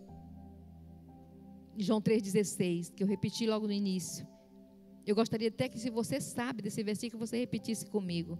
João 1.77 2.01
3,16, 2.01 2.93
que 2.95 3.03
eu 3.03 3.07
repeti 3.07 3.47
logo 3.47 3.67
no 3.67 3.73
início. 3.73 4.27
Eu 5.07 5.15
gostaria 5.15 5.49
até 5.49 5.69
que, 5.69 5.79
se 5.79 5.91
você 5.91 6.21
sabe 6.21 6.63
desse 6.63 6.83
versículo, 6.83 7.25
você 7.25 7.39
repetisse 7.39 7.87
comigo. 7.87 8.39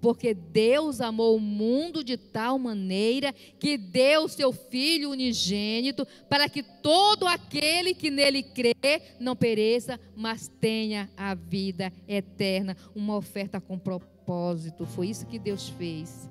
Porque 0.00 0.32
Deus 0.32 1.00
amou 1.00 1.36
o 1.36 1.40
mundo 1.40 2.04
de 2.04 2.16
tal 2.16 2.58
maneira 2.58 3.32
que 3.58 3.76
deu 3.76 4.28
seu 4.28 4.52
Filho 4.52 5.10
unigênito, 5.10 6.06
para 6.28 6.48
que 6.48 6.62
todo 6.62 7.26
aquele 7.26 7.94
que 7.94 8.10
nele 8.10 8.42
crê 8.42 8.74
não 9.18 9.34
pereça, 9.34 9.98
mas 10.14 10.48
tenha 10.60 11.10
a 11.16 11.34
vida 11.34 11.92
eterna. 12.06 12.76
Uma 12.94 13.16
oferta 13.16 13.60
com 13.60 13.78
propósito. 13.78 14.86
Foi 14.86 15.08
isso 15.08 15.26
que 15.26 15.38
Deus 15.38 15.68
fez. 15.70 16.28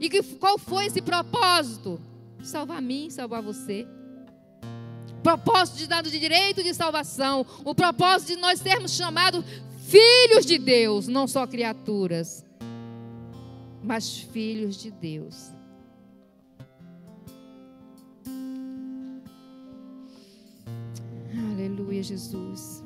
E 0.00 0.10
que, 0.10 0.22
qual 0.22 0.58
foi 0.58 0.86
esse 0.86 1.00
propósito? 1.00 2.00
Salvar 2.42 2.82
mim, 2.82 3.08
salvar 3.10 3.42
você. 3.42 3.86
Propósito 5.22 5.78
de 5.78 5.86
dado 5.86 6.10
de 6.10 6.20
direito 6.20 6.62
de 6.62 6.72
salvação. 6.74 7.44
O 7.64 7.74
propósito 7.74 8.28
de 8.28 8.36
nós 8.36 8.60
sermos 8.60 8.92
chamados 8.92 9.44
filhos 9.86 10.44
de 10.44 10.58
Deus, 10.58 11.06
não 11.06 11.28
só 11.28 11.46
criaturas, 11.46 12.44
mas 13.82 14.18
filhos 14.18 14.76
de 14.76 14.90
Deus. 14.90 15.52
Aleluia, 21.52 22.02
Jesus. 22.02 22.82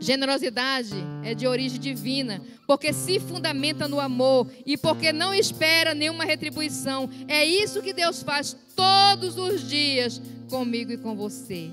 Generosidade 0.00 0.96
é 1.22 1.34
de 1.34 1.46
origem 1.46 1.78
divina, 1.78 2.42
porque 2.66 2.92
se 2.92 3.20
fundamenta 3.20 3.86
no 3.86 4.00
amor 4.00 4.50
e 4.64 4.76
porque 4.78 5.12
não 5.12 5.34
espera 5.34 5.94
nenhuma 5.94 6.24
retribuição. 6.24 7.08
É 7.28 7.44
isso 7.44 7.82
que 7.82 7.92
Deus 7.92 8.22
faz 8.22 8.56
todos 8.74 9.36
os 9.36 9.68
dias 9.68 10.20
comigo 10.48 10.90
e 10.90 10.96
com 10.96 11.14
você. 11.14 11.70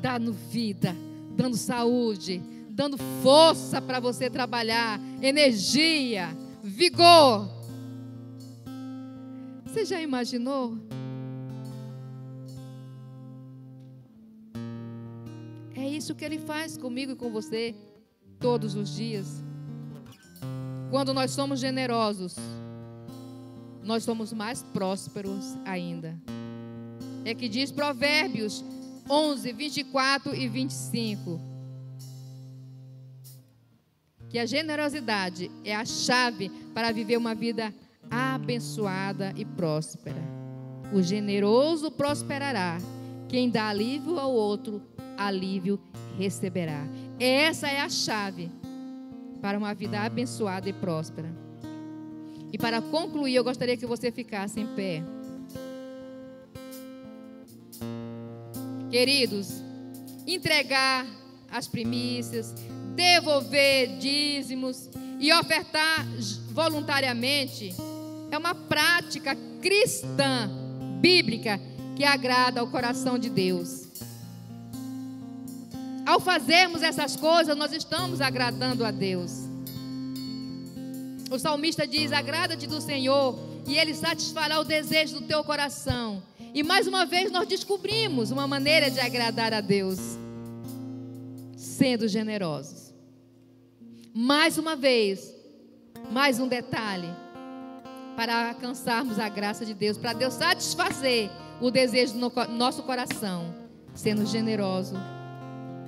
Dando 0.00 0.32
vida 0.32 0.96
dando 1.30 1.56
saúde, 1.56 2.42
dando 2.70 2.98
força 3.22 3.80
para 3.80 4.00
você 4.00 4.28
trabalhar, 4.28 5.00
energia, 5.22 6.28
vigor. 6.62 7.48
Você 9.64 9.84
já 9.84 10.00
imaginou? 10.00 10.76
É 15.76 15.88
isso 15.88 16.14
que 16.14 16.24
ele 16.24 16.38
faz 16.38 16.76
comigo 16.76 17.12
e 17.12 17.16
com 17.16 17.30
você 17.30 17.74
todos 18.38 18.74
os 18.74 18.94
dias. 18.94 19.42
Quando 20.90 21.14
nós 21.14 21.30
somos 21.30 21.60
generosos, 21.60 22.34
nós 23.82 24.02
somos 24.04 24.32
mais 24.32 24.62
prósperos 24.62 25.56
ainda. 25.64 26.20
É 27.24 27.34
que 27.34 27.48
diz 27.48 27.70
Provérbios 27.70 28.64
11, 29.10 29.52
24 29.52 30.34
e 30.36 30.48
25. 30.48 31.40
Que 34.28 34.38
a 34.38 34.46
generosidade 34.46 35.50
é 35.64 35.74
a 35.74 35.84
chave 35.84 36.48
para 36.72 36.92
viver 36.92 37.16
uma 37.16 37.34
vida 37.34 37.74
abençoada 38.08 39.34
e 39.36 39.44
próspera. 39.44 40.22
O 40.92 41.02
generoso 41.02 41.90
prosperará. 41.90 42.78
Quem 43.28 43.50
dá 43.50 43.68
alívio 43.68 44.18
ao 44.18 44.32
outro, 44.32 44.80
alívio 45.16 45.80
receberá. 46.16 46.86
Essa 47.18 47.68
é 47.68 47.80
a 47.80 47.88
chave 47.88 48.50
para 49.42 49.58
uma 49.58 49.74
vida 49.74 50.00
abençoada 50.00 50.68
e 50.68 50.72
próspera. 50.72 51.30
E 52.52 52.58
para 52.58 52.80
concluir, 52.80 53.34
eu 53.34 53.44
gostaria 53.44 53.76
que 53.76 53.86
você 53.86 54.12
ficasse 54.12 54.60
em 54.60 54.66
pé. 54.74 55.02
Queridos, 58.90 59.62
entregar 60.26 61.06
as 61.48 61.68
primícias, 61.68 62.52
devolver 62.96 63.98
dízimos 63.98 64.90
e 65.20 65.32
ofertar 65.32 66.04
voluntariamente 66.50 67.72
é 68.32 68.36
uma 68.36 68.54
prática 68.54 69.36
cristã, 69.62 70.50
bíblica, 71.00 71.60
que 71.94 72.04
agrada 72.04 72.60
ao 72.60 72.66
coração 72.66 73.18
de 73.18 73.30
Deus. 73.30 73.88
Ao 76.04 76.18
fazermos 76.18 76.82
essas 76.82 77.14
coisas, 77.14 77.56
nós 77.56 77.72
estamos 77.72 78.20
agradando 78.20 78.84
a 78.84 78.90
Deus. 78.90 79.48
O 81.30 81.38
salmista 81.38 81.86
diz: 81.86 82.10
Agrada-te 82.10 82.66
do 82.66 82.80
Senhor, 82.80 83.38
e 83.68 83.76
Ele 83.76 83.94
satisfará 83.94 84.58
o 84.58 84.64
desejo 84.64 85.20
do 85.20 85.26
teu 85.26 85.44
coração. 85.44 86.22
E 86.52 86.62
mais 86.62 86.86
uma 86.86 87.06
vez 87.06 87.30
nós 87.30 87.46
descobrimos 87.46 88.30
uma 88.30 88.46
maneira 88.46 88.90
de 88.90 88.98
agradar 88.98 89.52
a 89.54 89.60
Deus, 89.60 89.98
sendo 91.56 92.08
generosos. 92.08 92.92
Mais 94.12 94.58
uma 94.58 94.74
vez, 94.74 95.32
mais 96.10 96.40
um 96.40 96.48
detalhe, 96.48 97.08
para 98.16 98.48
alcançarmos 98.48 99.18
a 99.18 99.28
graça 99.28 99.64
de 99.64 99.74
Deus, 99.74 99.96
para 99.96 100.12
Deus 100.12 100.34
satisfazer 100.34 101.30
o 101.60 101.70
desejo 101.70 102.14
do 102.14 102.32
nosso 102.48 102.82
coração, 102.82 103.54
sendo 103.94 104.26
generoso 104.26 104.94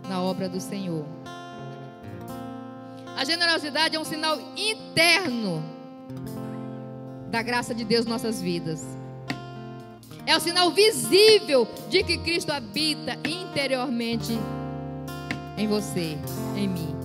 na 0.08 0.22
obra 0.22 0.48
do 0.48 0.60
Senhor. 0.60 1.04
A 3.16 3.24
generosidade 3.24 3.96
é 3.96 4.00
um 4.00 4.04
sinal 4.04 4.38
interno 4.56 5.62
da 7.30 7.42
graça 7.42 7.74
de 7.74 7.84
Deus 7.84 8.06
em 8.06 8.08
nossas 8.08 8.40
vidas. 8.40 9.01
É 10.26 10.36
o 10.36 10.40
sinal 10.40 10.70
visível 10.70 11.66
de 11.88 12.02
que 12.04 12.18
Cristo 12.18 12.50
habita 12.50 13.18
interiormente 13.28 14.38
em 15.58 15.66
você, 15.66 16.16
em 16.56 16.68
mim. 16.68 16.96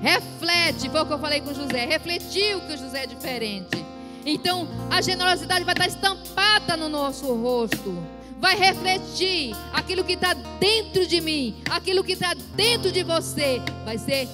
Reflete, 0.00 0.88
foi 0.88 1.00
o 1.00 1.06
que 1.06 1.12
eu 1.12 1.18
falei 1.18 1.40
com 1.40 1.52
José, 1.52 1.84
refletiu 1.84 2.60
que 2.62 2.76
José 2.76 3.04
é 3.04 3.06
diferente. 3.06 3.84
Então, 4.26 4.66
a 4.90 5.02
generosidade 5.02 5.64
vai 5.64 5.74
estar 5.74 5.86
estampada 5.86 6.76
no 6.76 6.88
nosso 6.88 7.34
rosto. 7.34 8.02
Vai 8.40 8.56
refletir 8.56 9.54
aquilo 9.72 10.04
que 10.04 10.14
está 10.14 10.34
dentro 10.34 11.06
de 11.06 11.20
mim, 11.20 11.62
aquilo 11.70 12.02
que 12.02 12.12
está 12.12 12.34
dentro 12.54 12.90
de 12.90 13.02
você, 13.02 13.60
vai 13.84 13.96
ser 13.98 14.28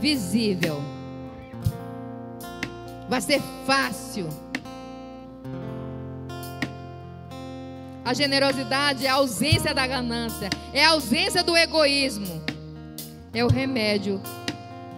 visível. 0.00 0.82
Vai 3.08 3.20
ser 3.20 3.42
fácil 3.66 4.28
A 8.04 8.14
generosidade 8.14 9.06
é 9.06 9.08
a 9.08 9.14
ausência 9.14 9.72
da 9.72 9.86
ganância, 9.86 10.50
é 10.72 10.84
a 10.84 10.90
ausência 10.90 11.42
do 11.42 11.56
egoísmo. 11.56 12.42
É 13.32 13.44
o 13.44 13.48
remédio 13.48 14.20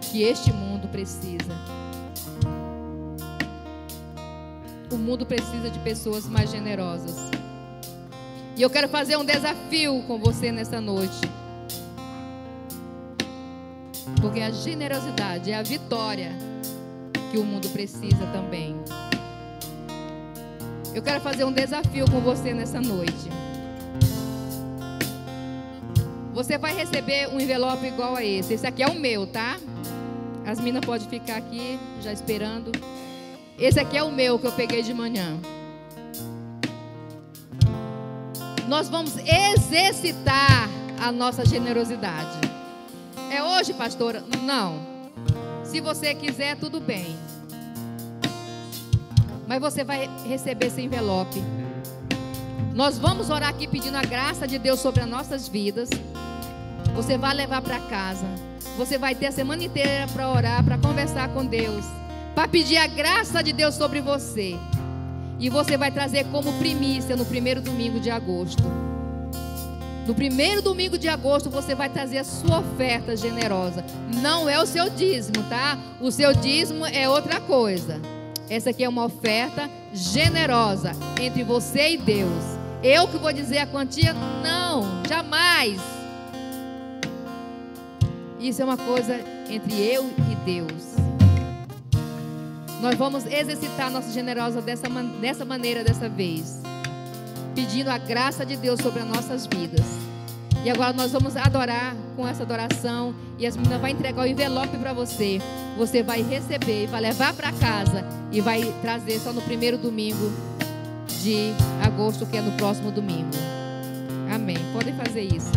que 0.01 0.23
este 0.23 0.51
mundo 0.51 0.87
precisa. 0.87 1.53
O 4.91 4.97
mundo 4.97 5.25
precisa 5.25 5.69
de 5.69 5.79
pessoas 5.79 6.27
mais 6.27 6.49
generosas. 6.49 7.15
E 8.57 8.61
eu 8.61 8.69
quero 8.69 8.89
fazer 8.89 9.17
um 9.17 9.25
desafio 9.25 10.03
com 10.07 10.17
você 10.17 10.51
nessa 10.51 10.81
noite. 10.81 11.19
Porque 14.19 14.41
a 14.41 14.49
generosidade 14.49 15.51
é 15.51 15.55
a 15.55 15.61
vitória 15.61 16.31
que 17.31 17.37
o 17.37 17.43
mundo 17.43 17.69
precisa 17.69 18.25
também. 18.33 18.75
Eu 20.95 21.01
quero 21.01 21.19
fazer 21.19 21.43
um 21.43 21.51
desafio 21.51 22.09
com 22.09 22.21
você 22.21 22.53
nessa 22.53 22.79
noite. 22.79 23.29
Você 26.33 26.57
vai 26.57 26.73
receber 26.73 27.27
um 27.33 27.39
envelope 27.39 27.85
igual 27.85 28.15
a 28.15 28.23
esse. 28.23 28.53
Esse 28.53 28.65
aqui 28.65 28.81
é 28.81 28.87
o 28.87 28.97
meu, 28.97 29.27
tá? 29.27 29.57
As 30.45 30.57
minas 30.57 30.85
podem 30.85 31.05
ficar 31.05 31.35
aqui 31.35 31.77
já 32.01 32.13
esperando. 32.13 32.71
Esse 33.59 33.77
aqui 33.77 33.97
é 33.97 34.03
o 34.03 34.09
meu 34.09 34.39
que 34.39 34.47
eu 34.47 34.53
peguei 34.53 34.83
de 34.83 34.93
manhã. 34.93 35.37
Nós 38.69 38.87
vamos 38.87 39.17
exercitar 39.17 40.69
a 41.01 41.11
nossa 41.11 41.45
generosidade. 41.45 42.39
É 43.29 43.43
hoje, 43.43 43.73
pastora? 43.73 44.23
Não. 44.43 44.79
Se 45.65 45.81
você 45.81 46.15
quiser, 46.15 46.55
tudo 46.55 46.79
bem. 46.79 47.17
Mas 49.47 49.59
você 49.59 49.83
vai 49.83 50.09
receber 50.27 50.67
esse 50.67 50.81
envelope. 50.81 51.41
Nós 52.73 52.97
vamos 52.97 53.29
orar 53.29 53.49
aqui 53.49 53.67
pedindo 53.67 53.95
a 53.95 54.01
graça 54.01 54.47
de 54.47 54.59
Deus 54.59 54.79
sobre 54.79 55.01
as 55.01 55.07
nossas 55.07 55.47
vidas. 55.47 55.89
Você 56.93 57.17
vai 57.17 57.33
levar 57.33 57.61
para 57.61 57.79
casa. 57.79 58.25
Você 58.77 58.97
vai 58.97 59.15
ter 59.15 59.27
a 59.27 59.31
semana 59.31 59.63
inteira 59.63 60.07
para 60.11 60.29
orar, 60.29 60.63
para 60.63 60.77
conversar 60.77 61.29
com 61.29 61.45
Deus, 61.45 61.85
para 62.33 62.47
pedir 62.47 62.77
a 62.77 62.87
graça 62.87 63.41
de 63.41 63.53
Deus 63.53 63.75
sobre 63.75 64.01
você. 64.01 64.55
E 65.39 65.49
você 65.49 65.77
vai 65.77 65.91
trazer 65.91 66.25
como 66.25 66.51
primícia 66.53 67.15
no 67.15 67.25
primeiro 67.25 67.61
domingo 67.61 67.99
de 67.99 68.09
agosto. 68.09 68.63
No 70.05 70.13
primeiro 70.13 70.61
domingo 70.61 70.97
de 70.97 71.07
agosto 71.07 71.49
você 71.49 71.73
vai 71.73 71.89
trazer 71.89 72.17
a 72.17 72.23
sua 72.23 72.59
oferta 72.59 73.15
generosa. 73.15 73.83
Não 74.21 74.49
é 74.49 74.61
o 74.61 74.65
seu 74.65 74.89
dízimo, 74.89 75.43
tá? 75.49 75.77
O 75.99 76.11
seu 76.11 76.33
dízimo 76.33 76.85
é 76.85 77.07
outra 77.07 77.39
coisa. 77.39 77.99
Essa 78.49 78.69
aqui 78.69 78.83
é 78.83 78.89
uma 78.89 79.05
oferta 79.05 79.69
generosa 79.93 80.91
entre 81.19 81.43
você 81.43 81.93
e 81.93 81.97
Deus. 81.97 82.43
Eu 82.83 83.07
que 83.07 83.17
vou 83.17 83.33
dizer 83.33 83.57
a 83.57 83.67
quantia? 83.67 84.13
Não, 84.43 85.03
jamais. 85.07 85.79
Isso 88.39 88.61
é 88.61 88.65
uma 88.65 88.77
coisa 88.77 89.19
entre 89.49 89.73
eu 89.73 90.05
e 90.31 90.35
Deus. 90.45 90.95
Nós 92.81 92.95
vamos 92.95 93.25
exercitar 93.25 93.89
nossa 93.89 94.11
generosa 94.11 94.61
dessa, 94.61 94.87
dessa 95.19 95.43
maneira 95.43 95.83
dessa 95.83 96.07
vez. 96.07 96.61
Pedindo 97.55 97.89
a 97.89 97.97
graça 97.97 98.45
de 98.45 98.55
Deus 98.55 98.79
sobre 98.79 98.99
as 98.99 99.07
nossas 99.07 99.47
vidas. 99.47 99.85
E 100.65 100.69
agora 100.71 100.91
nós 100.93 101.11
vamos 101.11 101.37
adorar 101.37 101.95
com 102.15 102.27
essa 102.27 102.41
adoração. 102.41 103.13
E 103.37 103.45
as 103.45 103.55
meninas 103.55 103.79
vão 103.79 103.87
entregar 103.87 104.23
o 104.23 104.25
envelope 104.25 104.75
para 104.79 104.93
você. 104.93 105.39
Você 105.77 106.01
vai 106.01 106.23
receber, 106.23 106.87
vai 106.87 107.01
levar 107.01 107.35
para 107.35 107.51
casa 107.51 108.03
e 108.31 108.41
vai 108.41 108.73
trazer 108.81 109.19
só 109.19 109.31
no 109.31 109.43
primeiro 109.43 109.77
domingo 109.77 110.33
de 111.21 111.51
agosto, 111.85 112.25
que 112.25 112.35
é 112.35 112.41
no 112.41 112.51
próximo 112.53 112.91
domingo. 112.91 113.29
Amém. 114.33 114.57
Podem 114.73 114.95
fazer 114.95 115.21
isso. 115.21 115.51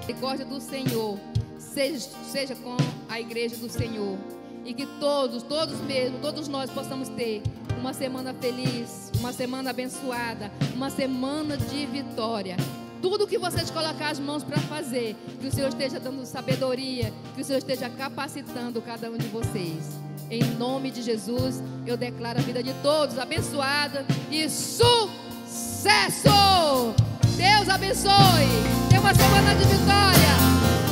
Misericórdia 0.00 0.44
do 0.44 0.60
Senhor 0.60 1.16
seja, 1.56 2.08
seja 2.32 2.56
com 2.56 2.76
a 3.08 3.20
igreja 3.20 3.54
do 3.58 3.70
Senhor. 3.70 4.18
E 4.64 4.74
que 4.74 4.86
todos, 4.98 5.44
todos 5.44 5.80
mesmo, 5.82 6.18
todos 6.18 6.48
nós 6.48 6.68
possamos 6.68 7.08
ter 7.10 7.44
uma 7.78 7.92
semana 7.92 8.34
feliz, 8.34 9.12
uma 9.20 9.32
semana 9.32 9.70
abençoada, 9.70 10.50
uma 10.74 10.90
semana 10.90 11.56
de 11.56 11.86
vitória. 11.86 12.56
Tudo 13.04 13.26
que 13.26 13.36
vocês 13.36 13.70
colocar 13.70 14.08
as 14.08 14.18
mãos 14.18 14.42
para 14.42 14.56
fazer, 14.60 15.14
que 15.38 15.46
o 15.46 15.52
Senhor 15.52 15.68
esteja 15.68 16.00
dando 16.00 16.24
sabedoria, 16.24 17.12
que 17.34 17.42
o 17.42 17.44
Senhor 17.44 17.58
esteja 17.58 17.90
capacitando 17.90 18.80
cada 18.80 19.10
um 19.10 19.18
de 19.18 19.26
vocês. 19.26 19.90
Em 20.30 20.42
nome 20.42 20.90
de 20.90 21.02
Jesus, 21.02 21.62
eu 21.86 21.98
declaro 21.98 22.38
a 22.38 22.42
vida 22.42 22.62
de 22.62 22.72
todos 22.82 23.18
abençoada 23.18 24.06
e 24.30 24.48
sucesso! 24.48 26.24
Deus 27.36 27.68
abençoe! 27.68 28.08
Tenha 28.88 29.02
uma 29.02 29.14
semana 29.14 29.54
de 29.54 29.64
vitória! 29.64 30.83